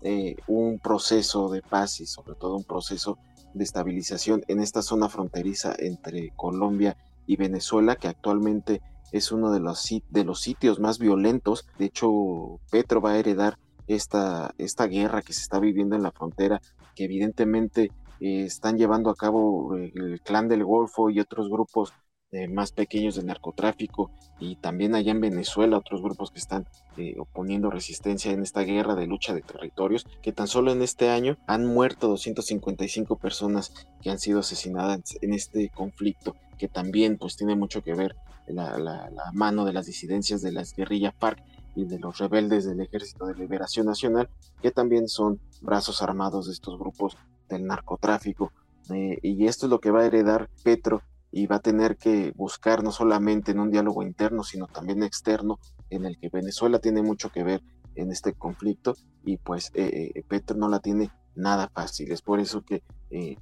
eh, 0.00 0.36
un 0.46 0.78
proceso 0.78 1.48
de 1.48 1.60
paz 1.60 2.00
y 2.00 2.06
sobre 2.06 2.34
todo 2.34 2.56
un 2.56 2.64
proceso 2.64 3.18
de 3.52 3.64
estabilización 3.64 4.44
en 4.46 4.60
esta 4.60 4.80
zona 4.82 5.08
fronteriza 5.08 5.74
entre 5.78 6.30
Colombia 6.36 6.96
y 7.26 7.36
Venezuela, 7.36 7.96
que 7.96 8.08
actualmente 8.08 8.80
es 9.10 9.32
uno 9.32 9.50
de 9.50 9.60
los, 9.60 9.88
de 10.08 10.24
los 10.24 10.40
sitios 10.40 10.78
más 10.78 10.98
violentos. 10.98 11.66
De 11.78 11.86
hecho, 11.86 12.60
Petro 12.70 13.00
va 13.00 13.12
a 13.12 13.18
heredar 13.18 13.58
esta, 13.88 14.54
esta 14.58 14.86
guerra 14.86 15.22
que 15.22 15.32
se 15.32 15.40
está 15.40 15.58
viviendo 15.58 15.96
en 15.96 16.02
la 16.02 16.12
frontera, 16.12 16.60
que 16.94 17.04
evidentemente 17.04 17.90
eh, 18.20 18.44
están 18.44 18.76
llevando 18.76 19.10
a 19.10 19.14
cabo 19.14 19.76
eh, 19.76 19.92
el 19.94 20.20
clan 20.20 20.48
del 20.48 20.64
Golfo 20.64 21.10
y 21.10 21.20
otros 21.20 21.48
grupos 21.48 21.92
eh, 22.30 22.46
más 22.46 22.72
pequeños 22.72 23.14
del 23.14 23.26
narcotráfico 23.26 24.10
y 24.38 24.56
también 24.56 24.94
allá 24.94 25.12
en 25.12 25.20
Venezuela 25.20 25.78
otros 25.78 26.02
grupos 26.02 26.30
que 26.30 26.38
están 26.38 26.66
oponiendo 27.16 27.70
resistencia 27.70 28.32
en 28.32 28.42
esta 28.42 28.62
guerra 28.62 28.96
de 28.96 29.06
lucha 29.06 29.32
de 29.32 29.40
territorios, 29.40 30.04
que 30.20 30.32
tan 30.32 30.48
solo 30.48 30.72
en 30.72 30.82
este 30.82 31.10
año 31.10 31.38
han 31.46 31.64
muerto 31.64 32.08
255 32.08 33.16
personas 33.16 33.72
que 34.02 34.10
han 34.10 34.18
sido 34.18 34.40
asesinadas 34.40 35.16
en 35.22 35.32
este 35.32 35.68
conflicto, 35.68 36.34
que 36.58 36.66
también 36.66 37.16
pues 37.16 37.36
tiene 37.36 37.54
mucho 37.54 37.82
que 37.82 37.94
ver 37.94 38.16
la, 38.48 38.78
la, 38.78 39.10
la 39.10 39.32
mano 39.32 39.64
de 39.64 39.72
las 39.72 39.86
disidencias 39.86 40.42
de 40.42 40.50
las 40.50 40.74
guerrillas 40.74 41.14
FARC 41.18 41.38
y 41.78 41.84
de 41.84 42.00
los 42.00 42.18
rebeldes 42.18 42.64
del 42.64 42.80
Ejército 42.80 43.26
de 43.26 43.36
Liberación 43.36 43.86
Nacional, 43.86 44.28
que 44.60 44.72
también 44.72 45.06
son 45.06 45.40
brazos 45.60 46.02
armados 46.02 46.46
de 46.46 46.52
estos 46.52 46.76
grupos 46.76 47.16
del 47.48 47.64
narcotráfico. 47.66 48.52
Eh, 48.90 49.18
y 49.22 49.46
esto 49.46 49.66
es 49.66 49.70
lo 49.70 49.78
que 49.78 49.92
va 49.92 50.00
a 50.00 50.06
heredar 50.06 50.50
Petro 50.64 51.02
y 51.30 51.46
va 51.46 51.56
a 51.56 51.60
tener 51.60 51.96
que 51.96 52.32
buscar 52.34 52.82
no 52.82 52.90
solamente 52.90 53.52
en 53.52 53.60
un 53.60 53.70
diálogo 53.70 54.02
interno, 54.02 54.42
sino 54.42 54.66
también 54.66 55.04
externo, 55.04 55.60
en 55.88 56.04
el 56.04 56.18
que 56.18 56.30
Venezuela 56.30 56.80
tiene 56.80 57.00
mucho 57.00 57.30
que 57.30 57.44
ver 57.44 57.62
en 57.94 58.10
este 58.10 58.32
conflicto 58.32 58.96
y 59.24 59.36
pues 59.36 59.70
eh, 59.74 60.10
eh, 60.14 60.22
Petro 60.26 60.56
no 60.56 60.68
la 60.68 60.80
tiene 60.80 61.10
nada 61.34 61.68
fácil. 61.68 62.10
Es 62.12 62.22
por 62.22 62.40
eso 62.40 62.62
que 62.62 62.82
eh, 63.10 63.36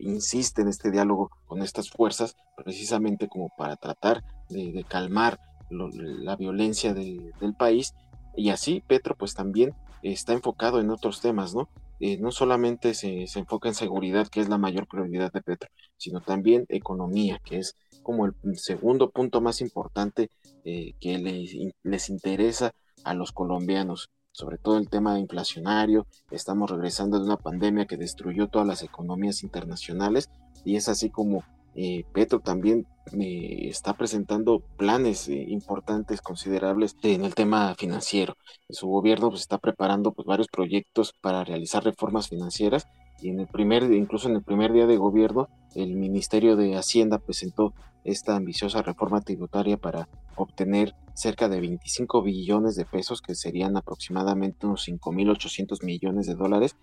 insiste 0.00 0.62
en 0.62 0.68
este 0.68 0.90
diálogo 0.90 1.30
con 1.46 1.62
estas 1.62 1.90
fuerzas, 1.90 2.36
precisamente 2.56 3.28
como 3.28 3.50
para 3.56 3.76
tratar 3.76 4.24
de, 4.48 4.84
calmar 4.88 5.38
la 5.72 6.36
violencia 6.36 6.94
del 6.94 7.54
país. 7.58 7.94
Y 8.36 8.50
así 8.50 8.82
Petro 8.86 9.14
pues 9.16 9.34
también 9.34 9.74
está 10.02 10.32
enfocado 10.32 10.80
en 10.80 10.90
otros 10.90 11.20
temas, 11.20 11.54
¿no? 11.54 11.68
Eh, 12.00 12.18
no 12.18 12.32
solamente 12.32 12.94
se, 12.94 13.26
enfoca 13.36 13.68
en 13.68 13.74
seguridad, 13.74 14.26
que 14.26 14.40
es 14.40 14.48
la 14.48 14.58
mayor 14.58 14.88
prioridad 14.88 15.32
de 15.32 15.40
Petro, 15.40 15.70
sino 15.96 16.20
también 16.20 16.66
economía, 16.68 17.40
que 17.44 17.58
es 17.58 17.76
como 18.02 18.26
el 18.26 18.34
segundo 18.56 19.10
punto 19.10 19.40
más 19.40 19.60
importante 19.60 20.28
eh, 20.64 20.94
que 20.98 21.18
les, 21.18 21.54
les 21.84 22.10
interesa 22.10 22.74
a 23.04 23.14
los 23.14 23.30
colombianos 23.30 24.10
sobre 24.32 24.56
todo 24.56 24.78
el 24.78 24.88
tema 24.88 25.18
inflacionario, 25.18 26.06
estamos 26.30 26.70
regresando 26.70 27.18
de 27.18 27.26
una 27.26 27.36
pandemia 27.36 27.86
que 27.86 27.98
destruyó 27.98 28.48
todas 28.48 28.66
las 28.66 28.82
economías 28.82 29.42
internacionales 29.42 30.30
y 30.64 30.76
es 30.76 30.88
así 30.88 31.10
como 31.10 31.44
eh, 31.74 32.04
Petro 32.12 32.40
también 32.40 32.86
está 33.14 33.94
presentando 33.94 34.60
planes 34.76 35.28
eh, 35.28 35.44
importantes, 35.48 36.20
considerables 36.20 36.96
en 37.02 37.24
el 37.24 37.34
tema 37.34 37.74
financiero. 37.76 38.36
Su 38.68 38.88
gobierno 38.88 39.30
pues, 39.30 39.40
está 39.42 39.58
preparando 39.58 40.12
pues, 40.12 40.26
varios 40.26 40.48
proyectos 40.48 41.12
para 41.20 41.44
realizar 41.44 41.84
reformas 41.84 42.28
financieras 42.28 42.86
y 43.20 43.28
en 43.28 43.40
el 43.40 43.46
primer, 43.46 43.84
incluso 43.92 44.28
en 44.28 44.36
el 44.36 44.42
primer 44.42 44.72
día 44.72 44.86
de 44.86 44.96
gobierno, 44.96 45.48
el 45.74 45.96
Ministerio 45.96 46.56
de 46.56 46.76
Hacienda 46.76 47.18
presentó 47.18 47.72
esta 48.04 48.34
ambiciosa 48.34 48.82
reforma 48.82 49.20
tributaria 49.20 49.76
para 49.76 50.08
obtener 50.36 50.94
cerca 51.14 51.48
de 51.48 51.60
25 51.60 52.22
billones 52.22 52.74
de 52.74 52.84
pesos, 52.84 53.22
que 53.22 53.34
serían 53.34 53.76
aproximadamente 53.76 54.66
unos 54.66 54.88
5.800 54.88 55.84
millones 55.84 56.26
de 56.26 56.34
dólares, 56.34 56.76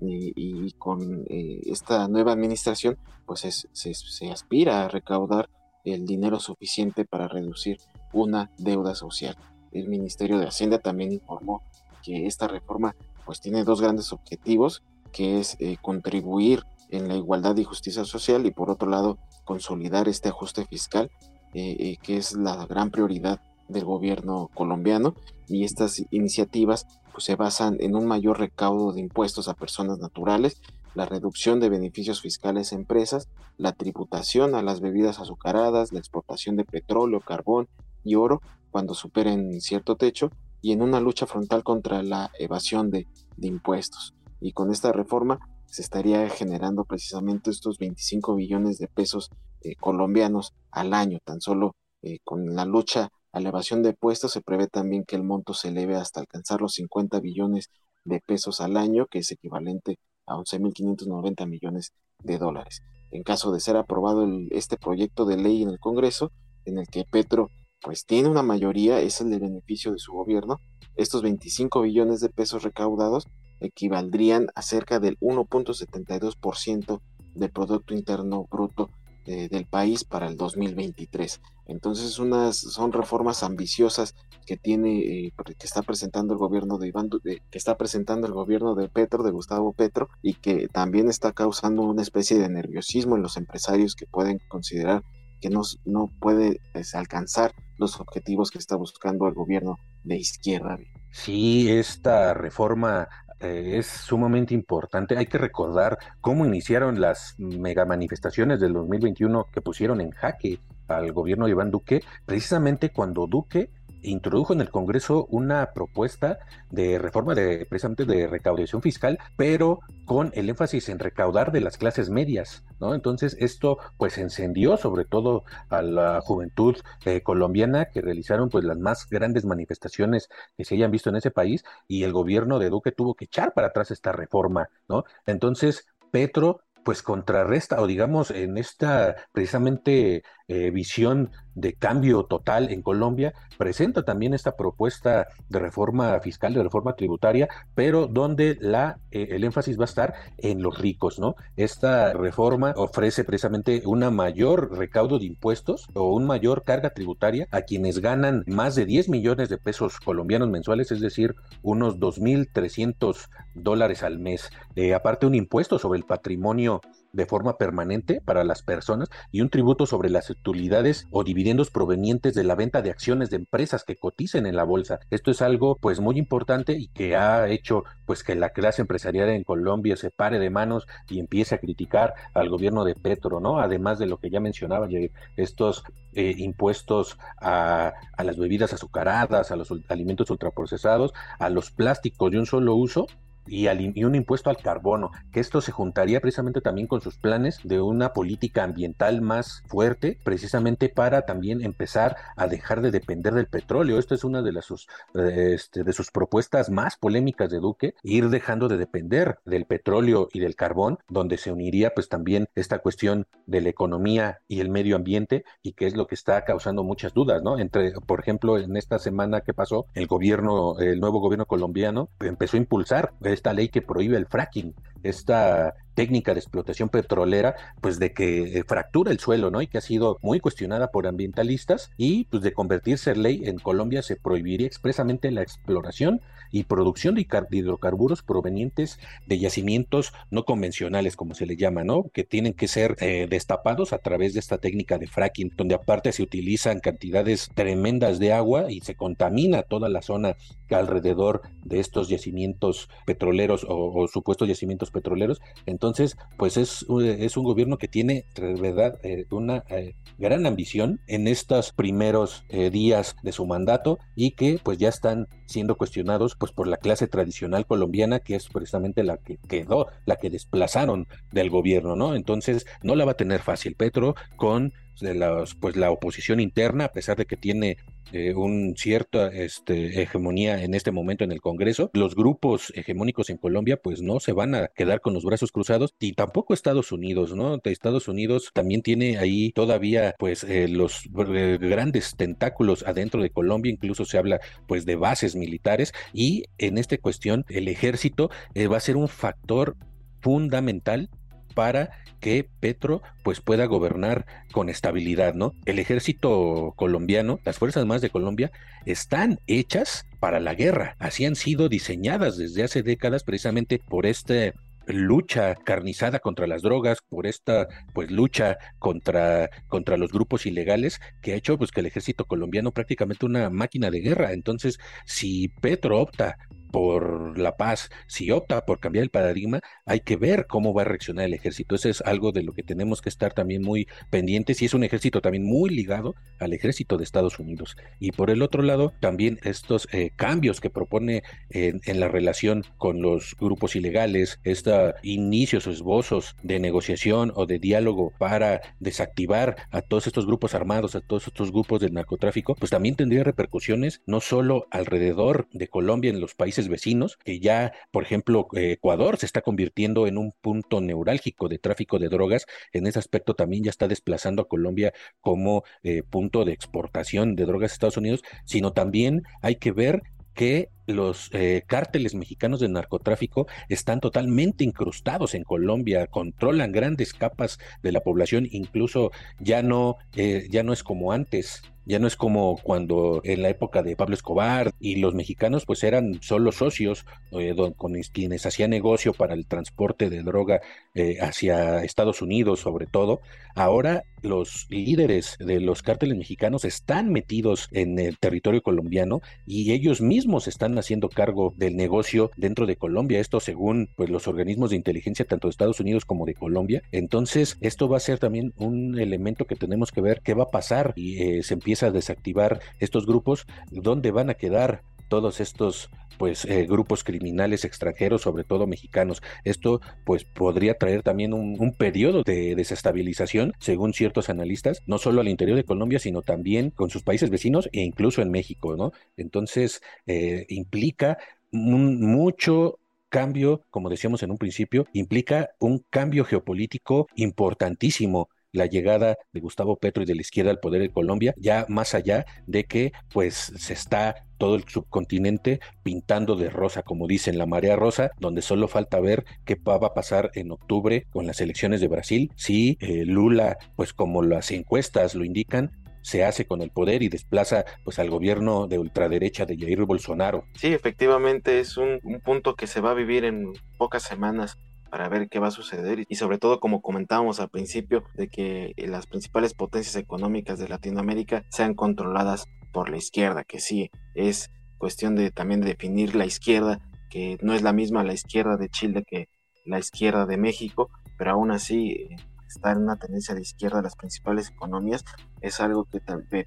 y, 0.00 0.72
con 0.72 1.24
eh, 1.28 1.60
esta 1.66 2.06
nueva 2.08 2.32
administración 2.32 2.96
pues 3.26 3.68
se, 3.72 4.30
aspira 4.30 4.84
a 4.84 4.88
recaudar 4.88 5.48
el 5.84 6.06
dinero 6.06 6.40
suficiente 6.40 7.04
para 7.04 7.28
reducir 7.28 7.78
una 8.12 8.50
deuda 8.58 8.94
social. 8.94 9.36
El 9.72 9.88
Ministerio 9.88 10.38
de 10.38 10.46
Hacienda 10.46 10.78
también 10.78 11.12
informó 11.12 11.62
que 12.02 12.26
esta 12.26 12.48
reforma 12.48 12.94
pues 13.26 13.40
tiene 13.40 13.64
dos 13.64 13.80
grandes 13.80 14.12
objetivos, 14.12 14.82
que 15.12 15.40
es 15.40 15.56
eh, 15.60 15.76
contribuir 15.82 16.62
en 16.90 17.08
la 17.08 17.16
igualdad 17.16 17.56
y 17.56 17.64
justicia 17.64 18.04
social 18.04 18.46
y 18.46 18.50
por 18.50 18.70
otro 18.70 18.88
lado 18.88 19.18
consolidar 19.44 20.08
este 20.08 20.30
ajuste 20.30 20.64
fiscal, 20.64 21.10
eh, 21.54 21.96
que 22.02 22.16
es 22.16 22.34
la 22.34 22.66
gran 22.66 22.90
prioridad 22.90 23.40
del 23.68 23.84
gobierno 23.84 24.50
colombiano 24.54 25.14
y 25.46 25.64
estas 25.64 26.02
iniciativas 26.10 26.86
pues, 27.18 27.24
se 27.24 27.34
basan 27.34 27.78
en 27.80 27.96
un 27.96 28.06
mayor 28.06 28.38
recaudo 28.38 28.92
de 28.92 29.00
impuestos 29.00 29.48
a 29.48 29.54
personas 29.54 29.98
naturales, 29.98 30.62
la 30.94 31.04
reducción 31.04 31.58
de 31.58 31.68
beneficios 31.68 32.22
fiscales 32.22 32.72
a 32.72 32.76
empresas, 32.76 33.26
la 33.56 33.72
tributación 33.72 34.54
a 34.54 34.62
las 34.62 34.80
bebidas 34.80 35.18
azucaradas, 35.18 35.92
la 35.92 35.98
exportación 35.98 36.54
de 36.54 36.64
petróleo, 36.64 37.18
carbón 37.18 37.66
y 38.04 38.14
oro 38.14 38.40
cuando 38.70 38.94
superen 38.94 39.60
cierto 39.60 39.96
techo 39.96 40.30
y 40.62 40.70
en 40.70 40.80
una 40.80 41.00
lucha 41.00 41.26
frontal 41.26 41.64
contra 41.64 42.04
la 42.04 42.30
evasión 42.38 42.88
de, 42.88 43.08
impuestos. 43.40 44.14
Y 44.40 44.52
con 44.52 44.70
esta 44.70 44.92
reforma 44.92 45.40
se 45.66 45.82
estaría 45.82 46.28
generando 46.28 46.84
precisamente 46.84 47.50
estos 47.50 47.78
25 47.78 48.36
billones 48.36 48.78
de 48.78 48.86
pesos 48.86 49.32
eh, 49.62 49.74
colombianos 49.74 50.54
al 50.70 50.94
año, 50.94 51.18
tan 51.24 51.40
solo 51.40 51.74
eh, 52.00 52.18
con 52.22 52.54
la 52.54 52.64
lucha 52.64 53.10
a 53.32 53.40
la 53.40 53.50
evasión 53.50 53.82
de 53.82 53.90
impuestos 53.90 54.32
se 54.32 54.40
prevé 54.40 54.68
también 54.68 55.04
que 55.04 55.16
el 55.16 55.22
monto 55.22 55.54
se 55.54 55.68
eleve 55.68 55.96
hasta 55.96 56.20
alcanzar 56.20 56.60
los 56.60 56.74
50 56.74 57.20
billones 57.20 57.70
de 58.04 58.20
pesos 58.20 58.60
al 58.60 58.76
año, 58.76 59.06
que 59.06 59.18
es 59.18 59.30
equivalente 59.30 59.98
a 60.26 60.34
11.590 60.36 61.46
millones 61.46 61.92
de 62.22 62.38
dólares. 62.38 62.80
En 63.10 63.22
caso 63.22 63.52
de 63.52 63.60
ser 63.60 63.76
aprobado 63.76 64.26
este 64.50 64.76
proyecto 64.76 65.24
de 65.24 65.36
ley 65.36 65.62
en 65.62 65.70
el 65.70 65.78
Congreso, 65.78 66.30
en 66.64 66.78
el 66.78 66.86
que 66.88 67.04
Petro 67.04 67.48
pues 67.80 68.04
tiene 68.04 68.28
una 68.28 68.42
mayoría, 68.42 69.00
es 69.00 69.20
el 69.20 69.30
de 69.30 69.38
beneficio 69.38 69.92
de 69.92 69.98
su 69.98 70.12
gobierno, 70.12 70.58
estos 70.96 71.22
25 71.22 71.82
billones 71.82 72.20
de 72.20 72.28
pesos 72.28 72.64
recaudados 72.64 73.28
equivaldrían 73.60 74.48
a 74.54 74.62
cerca 74.62 74.98
del 75.00 75.18
1.72% 75.20 77.00
del 77.34 77.50
Producto 77.50 77.94
Interno 77.94 78.46
Bruto 78.50 78.90
del 79.24 79.66
país 79.66 80.04
para 80.04 80.26
el 80.26 80.36
2023. 80.36 81.40
Entonces, 81.66 82.12
son 82.12 82.92
reformas 82.92 83.42
ambiciosas 83.42 84.14
que 84.46 84.56
tiene, 84.56 85.00
eh, 85.00 85.32
que 85.58 85.66
está 85.66 85.82
presentando 85.82 86.32
el 86.32 86.38
gobierno 86.38 86.78
de 86.78 86.88
Iván, 86.88 87.10
que 87.22 87.40
está 87.58 87.76
presentando 87.76 88.26
el 88.26 88.32
gobierno 88.32 88.74
de 88.74 88.88
Petro, 88.88 89.22
de 89.22 89.30
Gustavo 89.30 89.74
Petro, 89.74 90.08
y 90.22 90.34
que 90.34 90.68
también 90.68 91.10
está 91.10 91.32
causando 91.32 91.82
una 91.82 92.00
especie 92.00 92.38
de 92.38 92.48
nerviosismo 92.48 93.16
en 93.16 93.22
los 93.22 93.36
empresarios 93.36 93.94
que 93.94 94.06
pueden 94.06 94.40
considerar 94.48 95.02
que 95.40 95.50
no, 95.50 95.62
no 95.84 96.10
puede 96.18 96.60
pues, 96.72 96.94
alcanzar 96.94 97.52
los 97.76 98.00
objetivos 98.00 98.50
que 98.50 98.58
está 98.58 98.76
buscando 98.76 99.28
el 99.28 99.34
gobierno 99.34 99.76
de 100.02 100.16
izquierda. 100.16 100.78
Sí, 101.10 101.70
esta 101.70 102.34
reforma 102.34 103.08
eh, 103.40 103.78
es 103.78 103.86
sumamente 103.86 104.54
importante. 104.54 105.16
Hay 105.16 105.26
que 105.26 105.38
recordar 105.38 105.98
cómo 106.20 106.44
iniciaron 106.44 107.00
las 107.00 107.34
mega 107.38 107.84
manifestaciones 107.84 108.60
del 108.60 108.72
2021 108.72 109.46
que 109.52 109.60
pusieron 109.60 110.00
en 110.00 110.10
jaque 110.10 110.60
al 110.88 111.12
gobierno 111.12 111.44
de 111.44 111.52
Iván 111.52 111.70
Duque, 111.70 112.00
precisamente 112.24 112.90
cuando 112.90 113.26
Duque 113.26 113.70
introdujo 114.02 114.52
en 114.52 114.60
el 114.60 114.70
Congreso 114.70 115.26
una 115.30 115.72
propuesta 115.72 116.38
de 116.70 116.98
reforma 116.98 117.34
de 117.34 117.66
precisamente 117.66 118.04
de 118.04 118.26
recaudación 118.26 118.82
fiscal, 118.82 119.18
pero 119.36 119.80
con 120.04 120.30
el 120.34 120.48
énfasis 120.48 120.88
en 120.88 120.98
recaudar 120.98 121.52
de 121.52 121.60
las 121.60 121.78
clases 121.78 122.10
medias, 122.10 122.64
¿no? 122.80 122.94
Entonces 122.94 123.36
esto 123.38 123.78
pues 123.96 124.18
encendió 124.18 124.76
sobre 124.76 125.04
todo 125.04 125.44
a 125.68 125.82
la 125.82 126.20
juventud 126.20 126.76
eh, 127.04 127.22
colombiana 127.22 127.86
que 127.86 128.00
realizaron 128.00 128.48
pues 128.48 128.64
las 128.64 128.78
más 128.78 129.08
grandes 129.08 129.44
manifestaciones 129.44 130.28
que 130.56 130.64
se 130.64 130.74
hayan 130.74 130.90
visto 130.90 131.10
en 131.10 131.16
ese 131.16 131.30
país 131.30 131.64
y 131.86 132.04
el 132.04 132.12
gobierno 132.12 132.58
de 132.58 132.70
Duque 132.70 132.92
tuvo 132.92 133.14
que 133.14 133.26
echar 133.26 133.52
para 133.52 133.68
atrás 133.68 133.90
esta 133.90 134.12
reforma, 134.12 134.68
¿no? 134.88 135.04
Entonces 135.26 135.86
Petro 136.10 136.60
pues 136.84 137.02
contrarresta 137.02 137.80
o 137.82 137.86
digamos 137.86 138.30
en 138.30 138.56
esta 138.56 139.16
precisamente 139.32 140.22
eh, 140.48 140.70
visión 140.70 141.30
de 141.54 141.74
cambio 141.74 142.24
total 142.24 142.70
en 142.70 142.82
Colombia, 142.82 143.34
presenta 143.58 144.04
también 144.04 144.32
esta 144.32 144.56
propuesta 144.56 145.26
de 145.48 145.58
reforma 145.58 146.18
fiscal, 146.20 146.54
de 146.54 146.62
reforma 146.62 146.94
tributaria, 146.94 147.48
pero 147.74 148.06
donde 148.06 148.56
la, 148.60 148.98
eh, 149.10 149.28
el 149.32 149.44
énfasis 149.44 149.78
va 149.78 149.82
a 149.82 149.86
estar 149.86 150.14
en 150.38 150.62
los 150.62 150.78
ricos, 150.78 151.18
¿no? 151.18 151.34
Esta 151.56 152.12
reforma 152.12 152.72
ofrece 152.76 153.24
precisamente 153.24 153.82
una 153.84 154.10
mayor 154.10 154.78
recaudo 154.78 155.18
de 155.18 155.26
impuestos 155.26 155.86
o 155.94 156.14
un 156.14 156.26
mayor 156.26 156.62
carga 156.62 156.90
tributaria 156.90 157.46
a 157.50 157.62
quienes 157.62 157.98
ganan 157.98 158.44
más 158.46 158.74
de 158.74 158.86
10 158.86 159.08
millones 159.08 159.48
de 159.48 159.58
pesos 159.58 159.98
colombianos 160.00 160.48
mensuales, 160.48 160.92
es 160.92 161.00
decir, 161.00 161.34
unos 161.62 161.98
2.300 161.98 163.28
dólares 163.54 164.02
al 164.02 164.18
mes. 164.18 164.50
Eh, 164.76 164.94
aparte 164.94 165.26
un 165.26 165.34
impuesto 165.34 165.78
sobre 165.78 165.98
el 165.98 166.04
patrimonio 166.04 166.80
de 167.18 167.26
forma 167.26 167.58
permanente 167.58 168.22
para 168.24 168.44
las 168.44 168.62
personas 168.62 169.10
y 169.32 169.40
un 169.40 169.50
tributo 169.50 169.86
sobre 169.86 170.08
las 170.08 170.30
utilidades 170.30 171.08
o 171.10 171.24
dividendos 171.24 171.70
provenientes 171.70 172.32
de 172.34 172.44
la 172.44 172.54
venta 172.54 172.80
de 172.80 172.90
acciones 172.90 173.28
de 173.28 173.36
empresas 173.36 173.82
que 173.82 173.96
coticen 173.96 174.46
en 174.46 174.54
la 174.54 174.62
bolsa. 174.62 175.00
Esto 175.10 175.32
es 175.32 175.42
algo 175.42 175.76
pues 175.76 175.98
muy 175.98 176.16
importante 176.16 176.74
y 176.78 176.86
que 176.88 177.16
ha 177.16 177.48
hecho 177.48 177.82
pues 178.06 178.22
que 178.22 178.36
la 178.36 178.50
clase 178.50 178.82
empresarial 178.82 179.28
en 179.30 179.42
Colombia 179.42 179.96
se 179.96 180.12
pare 180.12 180.38
de 180.38 180.48
manos 180.48 180.86
y 181.08 181.18
empiece 181.18 181.56
a 181.56 181.58
criticar 181.58 182.14
al 182.34 182.48
gobierno 182.48 182.84
de 182.84 182.94
Petro, 182.94 183.40
¿no? 183.40 183.58
Además 183.58 183.98
de 183.98 184.06
lo 184.06 184.18
que 184.18 184.30
ya 184.30 184.38
mencionaba, 184.38 184.88
estos 185.36 185.82
eh, 186.14 186.34
impuestos 186.38 187.18
a, 187.40 187.94
a 188.16 188.24
las 188.24 188.38
bebidas 188.38 188.72
azucaradas, 188.72 189.50
a 189.50 189.56
los 189.56 189.74
alimentos 189.88 190.30
ultraprocesados, 190.30 191.12
a 191.40 191.50
los 191.50 191.72
plásticos 191.72 192.30
de 192.30 192.38
un 192.38 192.46
solo 192.46 192.76
uso 192.76 193.08
y, 193.48 193.68
un 194.04 194.14
impuesto 194.14 194.50
al 194.50 194.58
carbono, 194.58 195.10
que 195.32 195.40
esto 195.40 195.60
se 195.60 195.72
juntaría 195.72 196.20
precisamente 196.20 196.60
también 196.60 196.86
con 196.86 197.00
sus 197.00 197.16
planes 197.16 197.60
de 197.64 197.80
una 197.80 198.12
política 198.12 198.64
ambiental 198.64 199.20
más 199.20 199.62
fuerte, 199.66 200.18
precisamente 200.24 200.88
para 200.88 201.22
también 201.22 201.62
empezar 201.62 202.16
a 202.36 202.46
dejar 202.46 202.80
de 202.80 202.90
depender 202.90 203.34
del 203.34 203.46
petróleo. 203.46 203.98
Esto 203.98 204.14
es 204.14 204.24
una 204.24 204.42
de, 204.42 204.52
las, 204.52 204.64
sus, 204.64 204.88
este, 205.14 205.84
de 205.84 205.92
sus 205.92 206.10
propuestas 206.10 206.70
más 206.70 206.96
polémicas 206.96 207.50
de 207.50 207.58
Duque, 207.58 207.94
ir 208.02 208.28
dejando 208.28 208.68
de 208.68 208.76
depender 208.76 209.38
del 209.44 209.64
petróleo 209.64 210.28
y 210.32 210.40
del 210.40 210.56
carbón, 210.56 210.98
donde 211.08 211.38
se 211.38 211.52
uniría 211.52 211.94
pues 211.94 212.08
también 212.08 212.48
esta 212.54 212.78
cuestión 212.78 213.26
de 213.46 213.60
la 213.60 213.68
economía 213.68 214.38
y 214.48 214.60
el 214.60 214.68
medio 214.70 214.96
ambiente, 214.96 215.44
y 215.62 215.72
que 215.72 215.86
es 215.86 215.96
lo 215.96 216.06
que 216.06 216.14
está 216.14 216.44
causando 216.44 216.84
muchas 216.84 217.14
dudas, 217.14 217.42
¿no? 217.42 217.58
Entre, 217.58 217.92
por 217.92 218.20
ejemplo, 218.20 218.58
en 218.58 218.76
esta 218.76 218.98
semana 218.98 219.40
que 219.40 219.54
pasó, 219.54 219.86
el 219.94 220.06
gobierno, 220.06 220.78
el 220.78 221.00
nuevo 221.00 221.20
gobierno 221.20 221.46
colombiano 221.46 222.10
empezó 222.20 222.56
a 222.56 222.60
impulsar 222.60 223.12
esta 223.38 223.52
ley 223.52 223.68
que 223.68 223.82
prohíbe 223.82 224.16
el 224.16 224.26
fracking, 224.26 224.74
esta 225.02 225.74
técnica 225.94 226.32
de 226.32 226.40
explotación 226.40 226.88
petrolera, 226.88 227.56
pues 227.80 227.98
de 227.98 228.12
que 228.12 228.58
eh, 228.58 228.64
fractura 228.66 229.10
el 229.10 229.18
suelo, 229.18 229.50
¿no? 229.50 229.62
Y 229.62 229.66
que 229.66 229.78
ha 229.78 229.80
sido 229.80 230.18
muy 230.22 230.38
cuestionada 230.38 230.90
por 230.92 231.06
ambientalistas 231.06 231.90
y 231.96 232.24
pues 232.26 232.42
de 232.42 232.52
convertirse 232.52 233.10
en 233.10 233.22
ley 233.22 233.42
en 233.46 233.58
Colombia 233.58 234.02
se 234.02 234.16
prohibiría 234.16 234.66
expresamente 234.66 235.30
la 235.30 235.42
exploración 235.42 236.20
y 236.50 236.64
producción 236.64 237.14
de 237.14 237.26
hidrocarburos 237.50 238.22
provenientes 238.22 238.98
de 239.26 239.38
yacimientos 239.38 240.12
no 240.30 240.44
convencionales, 240.44 241.16
como 241.16 241.34
se 241.34 241.46
le 241.46 241.56
llama, 241.56 241.84
¿no? 241.84 242.04
Que 242.12 242.24
tienen 242.24 242.54
que 242.54 242.68
ser 242.68 242.96
eh, 243.00 243.26
destapados 243.28 243.92
a 243.92 243.98
través 243.98 244.34
de 244.34 244.40
esta 244.40 244.58
técnica 244.58 244.98
de 244.98 245.06
fracking, 245.06 245.52
donde 245.56 245.74
aparte 245.74 246.12
se 246.12 246.22
utilizan 246.22 246.80
cantidades 246.80 247.50
tremendas 247.54 248.18
de 248.18 248.32
agua 248.32 248.70
y 248.70 248.80
se 248.80 248.94
contamina 248.94 249.62
toda 249.62 249.88
la 249.88 250.02
zona 250.02 250.36
alrededor 250.70 251.42
de 251.64 251.80
estos 251.80 252.08
yacimientos 252.08 252.88
petroleros 253.06 253.66
o, 253.68 254.06
supuestos 254.08 254.48
yacimientos 254.48 254.90
petroleros. 254.90 255.40
Entonces, 255.66 256.16
pues 256.36 256.56
es, 256.56 256.84
es 257.00 257.36
un 257.36 257.44
gobierno 257.44 257.78
que 257.78 257.88
tiene, 257.88 258.24
verdad, 258.36 258.98
eh, 259.02 259.26
una 259.30 259.64
eh, 259.68 259.94
gran 260.18 260.46
ambición 260.46 261.00
en 261.06 261.28
estos 261.28 261.72
primeros 261.72 262.44
eh, 262.48 262.70
días 262.70 263.16
de 263.22 263.32
su 263.32 263.46
mandato 263.46 263.98
y 264.14 264.32
que 264.32 264.60
pues 264.62 264.78
ya 264.78 264.88
están 264.88 265.28
siendo 265.46 265.76
cuestionados 265.76 266.34
pues 266.38 266.52
por 266.52 266.66
la 266.66 266.76
clase 266.76 267.08
tradicional 267.08 267.66
colombiana 267.66 268.20
que 268.20 268.36
es 268.36 268.48
precisamente 268.48 269.02
la 269.02 269.18
que 269.18 269.38
quedó, 269.48 269.88
la 270.06 270.16
que 270.16 270.30
desplazaron 270.30 271.06
del 271.32 271.50
gobierno, 271.50 271.96
¿no? 271.96 272.14
Entonces, 272.14 272.66
no 272.82 272.94
la 272.94 273.04
va 273.04 273.12
a 273.12 273.16
tener 273.16 273.40
fácil 273.40 273.74
Petro 273.74 274.14
con 274.36 274.72
de 275.00 275.14
las, 275.14 275.54
pues 275.54 275.76
la 275.76 275.90
oposición 275.90 276.40
interna, 276.40 276.84
a 276.84 276.92
pesar 276.92 277.16
de 277.16 277.26
que 277.26 277.36
tiene 277.36 277.76
eh, 278.12 278.34
un 278.34 278.74
cierta 278.76 279.28
este, 279.28 280.00
hegemonía 280.00 280.62
en 280.62 280.74
este 280.74 280.90
momento 280.90 281.24
en 281.24 281.32
el 281.32 281.42
Congreso, 281.42 281.90
los 281.92 282.14
grupos 282.14 282.72
hegemónicos 282.74 283.28
en 283.28 283.36
Colombia 283.36 283.76
pues 283.76 284.00
no 284.00 284.18
se 284.18 284.32
van 284.32 284.54
a 284.54 284.68
quedar 284.68 285.00
con 285.00 285.12
los 285.12 285.24
brazos 285.24 285.52
cruzados 285.52 285.94
y 286.00 286.14
tampoco 286.14 286.54
Estados 286.54 286.90
Unidos, 286.90 287.34
¿no? 287.34 287.58
Estados 287.64 288.08
Unidos 288.08 288.50
también 288.54 288.80
tiene 288.80 289.18
ahí 289.18 289.52
todavía 289.52 290.14
pues 290.18 290.42
eh, 290.44 290.68
los 290.68 291.04
eh, 291.34 291.58
grandes 291.60 292.16
tentáculos 292.16 292.82
adentro 292.86 293.22
de 293.22 293.30
Colombia, 293.30 293.72
incluso 293.72 294.06
se 294.06 294.16
habla 294.16 294.40
pues 294.66 294.86
de 294.86 294.96
bases 294.96 295.36
militares 295.36 295.92
y 296.14 296.44
en 296.56 296.78
esta 296.78 296.96
cuestión 296.96 297.44
el 297.50 297.68
ejército 297.68 298.30
va 298.56 298.78
a 298.78 298.80
ser 298.80 298.96
un 298.96 299.08
factor 299.08 299.76
fundamental 300.20 301.10
para 301.58 301.90
que 302.20 302.48
Petro 302.60 303.02
pues 303.24 303.40
pueda 303.40 303.64
gobernar 303.64 304.26
con 304.52 304.68
estabilidad, 304.68 305.34
¿no? 305.34 305.54
El 305.64 305.80
ejército 305.80 306.72
colombiano, 306.76 307.40
las 307.44 307.58
fuerzas 307.58 307.84
más 307.84 308.00
de 308.00 308.10
Colombia 308.10 308.52
están 308.86 309.40
hechas 309.48 310.06
para 310.20 310.38
la 310.38 310.54
guerra, 310.54 310.94
así 311.00 311.24
han 311.24 311.34
sido 311.34 311.68
diseñadas 311.68 312.36
desde 312.36 312.62
hace 312.62 312.84
décadas 312.84 313.24
precisamente 313.24 313.80
por 313.80 314.06
este 314.06 314.54
lucha 314.86 315.56
carnizada 315.56 316.20
contra 316.20 316.46
las 316.46 316.62
drogas, 316.62 316.98
por 317.08 317.26
esta 317.26 317.66
pues 317.92 318.08
lucha 318.08 318.58
contra, 318.78 319.50
contra 319.66 319.96
los 319.96 320.12
grupos 320.12 320.46
ilegales 320.46 321.00
que 321.22 321.32
ha 321.32 321.36
hecho 321.36 321.58
pues 321.58 321.72
que 321.72 321.80
el 321.80 321.86
ejército 321.86 322.24
colombiano 322.24 322.70
prácticamente 322.70 323.26
una 323.26 323.50
máquina 323.50 323.90
de 323.90 323.98
guerra. 323.98 324.32
Entonces, 324.32 324.78
si 325.06 325.48
Petro 325.48 326.00
opta 326.00 326.38
por 326.70 327.38
la 327.38 327.56
paz, 327.56 327.90
si 328.06 328.30
opta 328.30 328.64
por 328.64 328.80
cambiar 328.80 329.04
el 329.04 329.10
paradigma, 329.10 329.60
hay 329.86 330.00
que 330.00 330.16
ver 330.16 330.46
cómo 330.46 330.74
va 330.74 330.82
a 330.82 330.84
reaccionar 330.86 331.24
el 331.24 331.34
ejército. 331.34 331.74
Eso 331.74 331.88
es 331.88 332.00
algo 332.02 332.32
de 332.32 332.42
lo 332.42 332.52
que 332.52 332.62
tenemos 332.62 333.02
que 333.02 333.08
estar 333.08 333.32
también 333.32 333.62
muy 333.62 333.88
pendientes 334.10 334.62
y 334.62 334.66
es 334.66 334.74
un 334.74 334.84
ejército 334.84 335.20
también 335.20 335.44
muy 335.44 335.70
ligado 335.70 336.14
al 336.38 336.52
ejército 336.52 336.96
de 336.96 337.04
Estados 337.04 337.38
Unidos. 337.38 337.76
Y 337.98 338.12
por 338.12 338.30
el 338.30 338.42
otro 338.42 338.62
lado, 338.62 338.92
también 339.00 339.38
estos 339.42 339.88
eh, 339.92 340.10
cambios 340.16 340.60
que 340.60 340.70
propone 340.70 341.22
en, 341.50 342.00
la 342.00 342.08
relación 342.08 342.64
con 342.76 343.02
los 343.02 343.34
grupos 343.38 343.74
ilegales, 343.74 344.40
estos 344.44 344.94
inicios 345.02 345.66
o 345.66 345.70
esbozos 345.70 346.36
de 346.42 346.60
negociación 346.60 347.32
o 347.34 347.46
de 347.46 347.58
diálogo 347.58 348.12
para 348.18 348.60
desactivar 348.78 349.56
a 349.70 349.82
todos 349.82 350.06
estos 350.06 350.26
grupos 350.26 350.54
armados, 350.54 350.94
a 350.94 351.00
todos 351.00 351.26
estos 351.26 351.50
grupos 351.50 351.80
del 351.80 351.94
narcotráfico, 351.94 352.54
pues 352.54 352.70
también 352.70 352.94
tendría 352.94 353.24
repercusiones 353.24 354.02
no 354.06 354.20
solo 354.20 354.66
alrededor 354.70 355.48
de 355.52 355.68
Colombia 355.68 356.10
en 356.10 356.20
los 356.20 356.34
países 356.34 356.57
vecinos, 356.66 357.16
que 357.24 357.38
ya, 357.38 357.72
por 357.92 358.02
ejemplo, 358.02 358.48
Ecuador 358.54 359.16
se 359.18 359.26
está 359.26 359.40
convirtiendo 359.42 360.08
en 360.08 360.18
un 360.18 360.32
punto 360.40 360.80
neurálgico 360.80 361.48
de 361.48 361.58
tráfico 361.58 362.00
de 362.00 362.08
drogas. 362.08 362.46
En 362.72 362.88
ese 362.88 362.98
aspecto 362.98 363.34
también 363.34 363.62
ya 363.62 363.70
está 363.70 363.86
desplazando 363.86 364.42
a 364.42 364.48
Colombia 364.48 364.92
como 365.20 365.62
eh, 365.84 366.02
punto 366.02 366.44
de 366.44 366.52
exportación 366.52 367.36
de 367.36 367.44
drogas 367.44 367.70
a 367.70 367.74
Estados 367.74 367.96
Unidos, 367.96 368.22
sino 368.44 368.72
también 368.72 369.22
hay 369.42 369.56
que 369.56 369.70
ver 369.70 370.02
que 370.34 370.70
los 370.88 371.28
eh, 371.32 371.62
cárteles 371.66 372.14
mexicanos 372.14 372.60
de 372.60 372.68
narcotráfico 372.68 373.46
están 373.68 374.00
totalmente 374.00 374.64
incrustados 374.64 375.34
en 375.34 375.44
Colombia, 375.44 376.06
controlan 376.06 376.72
grandes 376.72 377.12
capas 377.12 377.58
de 377.82 377.92
la 377.92 378.00
población, 378.00 378.48
incluso 378.50 379.12
ya 379.38 379.62
no, 379.62 379.96
eh, 380.16 380.48
ya 380.50 380.62
no 380.62 380.72
es 380.72 380.82
como 380.82 381.12
antes 381.12 381.62
ya 381.88 381.98
no 381.98 382.06
es 382.06 382.16
como 382.16 382.58
cuando 382.62 383.22
en 383.24 383.40
la 383.40 383.48
época 383.48 383.82
de 383.82 383.96
Pablo 383.96 384.14
Escobar 384.14 384.72
y 384.78 384.96
los 384.96 385.14
mexicanos 385.14 385.64
pues 385.64 385.82
eran 385.82 386.20
solo 386.20 386.52
socios 386.52 387.06
eh, 387.32 387.56
con 387.76 387.94
quienes 388.12 388.44
hacían 388.44 388.70
negocio 388.70 389.14
para 389.14 389.32
el 389.32 389.46
transporte 389.46 390.10
de 390.10 390.22
droga 390.22 390.60
eh, 390.94 391.16
hacia 391.22 391.82
Estados 391.82 392.20
Unidos 392.20 392.60
sobre 392.60 392.86
todo. 392.86 393.22
Ahora 393.54 394.04
los 394.20 394.66
líderes 394.68 395.36
de 395.38 395.60
los 395.60 395.82
cárteles 395.82 396.18
mexicanos 396.18 396.66
están 396.66 397.10
metidos 397.10 397.70
en 397.72 397.98
el 397.98 398.18
territorio 398.18 398.62
colombiano 398.62 399.22
y 399.46 399.72
ellos 399.72 400.02
mismos 400.02 400.46
están 400.46 400.74
haciendo 400.78 401.08
cargo 401.08 401.52
del 401.56 401.76
negocio 401.76 402.30
dentro 402.36 402.66
de 402.66 402.76
Colombia. 402.76 403.20
Esto 403.20 403.40
según 403.40 403.88
pues 403.96 404.10
los 404.10 404.28
organismos 404.28 404.70
de 404.70 404.76
inteligencia 404.76 405.24
tanto 405.24 405.48
de 405.48 405.50
Estados 405.50 405.80
Unidos 405.80 406.04
como 406.04 406.26
de 406.26 406.34
Colombia. 406.34 406.82
Entonces 406.92 407.56
esto 407.60 407.88
va 407.88 407.96
a 407.96 408.00
ser 408.00 408.18
también 408.18 408.52
un 408.56 408.98
elemento 408.98 409.46
que 409.46 409.56
tenemos 409.56 409.92
que 409.92 410.00
ver 410.00 410.20
qué 410.22 410.34
va 410.34 410.44
a 410.44 410.50
pasar 410.50 410.92
y 410.96 411.22
eh, 411.22 411.42
se 411.42 411.54
empieza 411.54 411.86
a 411.86 411.90
desactivar 411.90 412.60
estos 412.80 413.06
grupos, 413.06 413.46
¿dónde 413.70 414.10
van 414.10 414.30
a 414.30 414.34
quedar 414.34 414.82
todos 415.08 415.40
estos 415.40 415.90
pues 416.18 416.44
eh, 416.44 416.66
grupos 416.66 417.04
criminales 417.04 417.64
extranjeros, 417.64 418.22
sobre 418.22 418.44
todo 418.44 418.66
mexicanos. 418.66 419.22
Esto 419.44 419.80
pues 420.04 420.24
podría 420.24 420.74
traer 420.74 421.02
también 421.02 421.32
un, 421.32 421.58
periodo 421.78 422.22
de 422.24 422.54
desestabilización, 422.56 423.52
según 423.60 423.92
ciertos 423.92 424.28
analistas, 424.28 424.82
no 424.86 424.98
solo 424.98 425.20
al 425.20 425.28
interior 425.28 425.56
de 425.56 425.64
Colombia, 425.64 426.00
sino 426.00 426.22
también 426.22 426.70
con 426.70 426.90
sus 426.90 427.02
países 427.02 427.30
vecinos 427.30 427.68
e 427.72 427.82
incluso 427.82 428.20
en 428.20 428.30
México, 428.30 428.76
¿no? 428.76 428.92
Entonces 429.16 429.80
eh, 430.06 430.44
implica 430.48 431.18
mucho 431.52 432.80
cambio, 433.08 433.64
como 433.70 433.88
decíamos 433.88 434.22
en 434.22 434.30
un 434.30 434.38
principio, 434.38 434.86
implica 434.92 435.50
un 435.58 435.84
cambio 435.90 436.24
geopolítico 436.24 437.06
importantísimo 437.14 438.28
la 438.52 438.66
llegada 438.66 439.16
de 439.32 439.40
Gustavo 439.40 439.76
Petro 439.76 440.02
y 440.02 440.06
de 440.06 440.14
la 440.14 440.20
izquierda 440.20 440.50
al 440.50 440.60
poder 440.60 440.82
de 440.82 440.90
Colombia, 440.90 441.34
ya 441.36 441.66
más 441.68 441.94
allá 441.94 442.24
de 442.46 442.64
que 442.64 442.92
pues 443.12 443.52
se 443.56 443.72
está 443.72 444.26
todo 444.38 444.54
el 444.54 444.64
subcontinente 444.68 445.60
pintando 445.82 446.36
de 446.36 446.48
rosa, 446.48 446.82
como 446.82 447.06
dicen, 447.06 447.38
la 447.38 447.46
marea 447.46 447.76
rosa, 447.76 448.10
donde 448.18 448.40
solo 448.40 448.68
falta 448.68 449.00
ver 449.00 449.24
qué 449.44 449.56
va 449.56 449.74
a 449.74 449.94
pasar 449.94 450.30
en 450.34 450.52
octubre 450.52 451.06
con 451.10 451.26
las 451.26 451.40
elecciones 451.40 451.80
de 451.80 451.88
Brasil, 451.88 452.30
si 452.36 452.78
eh, 452.80 453.04
Lula, 453.04 453.58
pues 453.76 453.92
como 453.92 454.22
las 454.22 454.50
encuestas 454.52 455.14
lo 455.14 455.24
indican, 455.24 455.72
se 456.02 456.24
hace 456.24 456.46
con 456.46 456.62
el 456.62 456.70
poder 456.70 457.02
y 457.02 457.08
desplaza 457.08 457.64
pues 457.84 457.98
al 457.98 458.08
gobierno 458.08 458.68
de 458.68 458.78
ultraderecha 458.78 459.44
de 459.44 459.58
Jair 459.58 459.84
Bolsonaro. 459.84 460.44
Sí, 460.54 460.68
efectivamente 460.68 461.58
es 461.58 461.76
un 461.76 462.00
punto 462.24 462.54
que 462.54 462.66
se 462.66 462.80
va 462.80 462.92
a 462.92 462.94
vivir 462.94 463.24
en 463.24 463.52
pocas 463.76 464.04
semanas 464.04 464.56
para 464.90 465.08
ver 465.08 465.28
qué 465.28 465.38
va 465.38 465.48
a 465.48 465.52
suceder 465.52 466.04
y 466.08 466.14
sobre 466.16 466.38
todo 466.38 466.60
como 466.60 466.82
comentábamos 466.82 467.40
al 467.40 467.48
principio 467.48 468.04
de 468.14 468.28
que 468.28 468.74
las 468.76 469.06
principales 469.06 469.54
potencias 469.54 469.96
económicas 469.96 470.58
de 470.58 470.68
Latinoamérica 470.68 471.44
sean 471.50 471.74
controladas 471.74 472.46
por 472.72 472.90
la 472.90 472.96
izquierda, 472.96 473.44
que 473.44 473.60
sí 473.60 473.90
es 474.14 474.50
cuestión 474.78 475.14
de 475.16 475.30
también 475.30 475.60
definir 475.60 476.14
la 476.14 476.26
izquierda, 476.26 476.80
que 477.10 477.38
no 477.42 477.54
es 477.54 477.62
la 477.62 477.72
misma 477.72 478.04
la 478.04 478.12
izquierda 478.12 478.56
de 478.56 478.68
Chile 478.68 479.04
que 479.06 479.28
la 479.64 479.78
izquierda 479.78 480.26
de 480.26 480.36
México, 480.36 480.90
pero 481.18 481.32
aún 481.32 481.50
así 481.50 481.90
eh, 481.90 482.16
estar 482.48 482.76
en 482.76 482.84
una 482.84 482.96
tendencia 482.96 483.34
de 483.34 483.42
izquierda 483.42 483.82
las 483.82 483.96
principales 483.96 484.50
economías 484.50 485.04
es 485.40 485.60
algo 485.60 485.84
que 485.84 486.00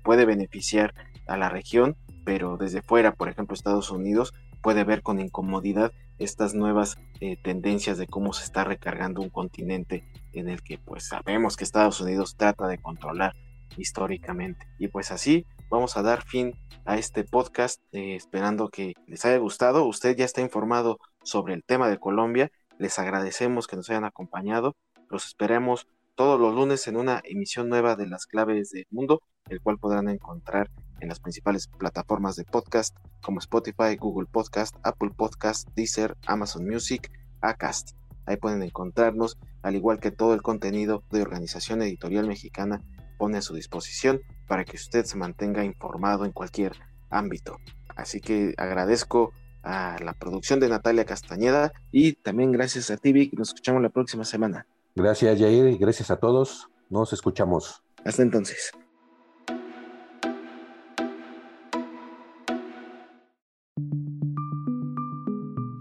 puede 0.04 0.26
beneficiar 0.26 0.94
a 1.28 1.38
la 1.38 1.50
región, 1.50 1.96
pero 2.26 2.58
desde 2.58 2.82
fuera, 2.82 3.14
por 3.14 3.30
ejemplo, 3.30 3.54
Estados 3.54 3.92
Unidos 3.92 4.34
puede 4.62 4.84
ver 4.84 5.02
con 5.02 5.20
incomodidad 5.20 5.92
estas 6.24 6.54
nuevas 6.54 6.98
eh, 7.20 7.38
tendencias 7.42 7.98
de 7.98 8.08
cómo 8.08 8.34
se 8.34 8.44
está 8.44 8.64
recargando 8.64 9.22
un 9.22 9.30
continente 9.30 10.04
en 10.34 10.50
el 10.50 10.62
que 10.62 10.78
pues 10.78 11.08
sabemos 11.08 11.58
que 11.58 11.64
Estados 11.64 12.00
Unidos 12.02 12.36
trata 12.38 12.68
de 12.68 12.78
controlar 12.78 13.34
históricamente. 13.78 14.68
Y 14.80 14.88
pues 14.88 15.12
así 15.12 15.46
vamos 15.70 15.98
a 15.98 16.02
dar 16.02 16.24
fin 16.24 16.54
a 16.86 16.98
este 16.98 17.24
podcast 17.24 17.82
eh, 17.92 18.16
esperando 18.16 18.70
que 18.70 18.94
les 19.08 19.26
haya 19.26 19.38
gustado. 19.38 19.86
Usted 19.86 20.16
ya 20.16 20.26
está 20.26 20.42
informado 20.42 21.00
sobre 21.24 21.54
el 21.54 21.64
tema 21.64 21.90
de 21.90 21.98
Colombia. 21.98 22.52
Les 22.78 23.00
agradecemos 23.00 23.68
que 23.68 23.76
nos 23.76 23.90
hayan 23.90 24.06
acompañado. 24.06 24.76
Los 25.10 25.26
esperemos 25.26 25.88
todos 26.22 26.40
los 26.40 26.54
lunes 26.54 26.88
en 26.88 26.98
una 26.98 27.20
emisión 27.24 27.68
nueva 27.68 27.96
de 27.96 28.06
las 28.06 28.28
claves 28.28 28.70
del 28.70 28.86
mundo, 28.92 29.24
el 29.50 29.60
cual 29.60 29.80
podrán 29.80 30.08
encontrar 30.08 30.70
en 31.00 31.10
las 31.10 31.20
principales 31.20 31.68
plataformas 31.68 32.36
de 32.36 32.44
podcast 32.44 32.96
como 33.24 33.40
Spotify, 33.40 33.96
Google 34.00 34.28
Podcast, 34.32 34.76
Apple 34.84 35.10
Podcast, 35.18 35.68
Deezer, 35.76 36.16
Amazon 36.28 36.68
Music, 36.68 37.12
Acast. 37.42 37.98
Ahí 38.28 38.38
pueden 38.38 38.62
encontrarnos, 38.62 39.40
al 39.64 39.76
igual 39.76 40.00
que 40.00 40.12
todo 40.12 40.36
el 40.36 40.44
contenido 40.44 41.04
de 41.10 41.24
Organización 41.24 41.82
Editorial 41.82 42.28
Mexicana 42.28 42.84
pone 43.18 43.40
a 43.40 43.42
su 43.42 43.56
disposición 43.56 44.22
para 44.48 44.64
que 44.64 44.78
usted 44.78 45.06
se 45.06 45.18
mantenga 45.18 45.66
informado 45.66 46.26
en 46.26 46.34
cualquier 46.34 46.74
ámbito. 47.10 47.58
Así 47.96 48.22
que 48.22 48.54
agradezco 48.60 49.34
a 49.64 49.98
la 50.06 50.14
producción 50.14 50.60
de 50.60 50.70
Natalia 50.70 51.04
Castañeda 51.04 51.74
y 51.92 52.14
también 52.14 52.52
gracias 52.52 52.92
a 52.92 52.98
Tibi, 52.98 53.32
nos 53.36 53.48
escuchamos 53.48 53.82
la 53.82 53.90
próxima 53.90 54.24
semana. 54.24 54.68
Gracias, 54.96 55.40
Jair, 55.40 55.68
y 55.68 55.78
gracias 55.78 56.12
a 56.12 56.18
todos. 56.18 56.68
Nos 56.90 57.14
escuchamos. 57.14 57.84
Hasta 58.04 58.22
entonces. 58.22 58.72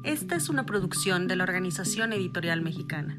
Esta 0.04 0.36
es 0.36 0.48
una 0.48 0.66
producción 0.66 1.28
de 1.28 1.36
la 1.36 1.44
Organización 1.44 2.12
Editorial 2.12 2.62
Mexicana. 2.62 3.18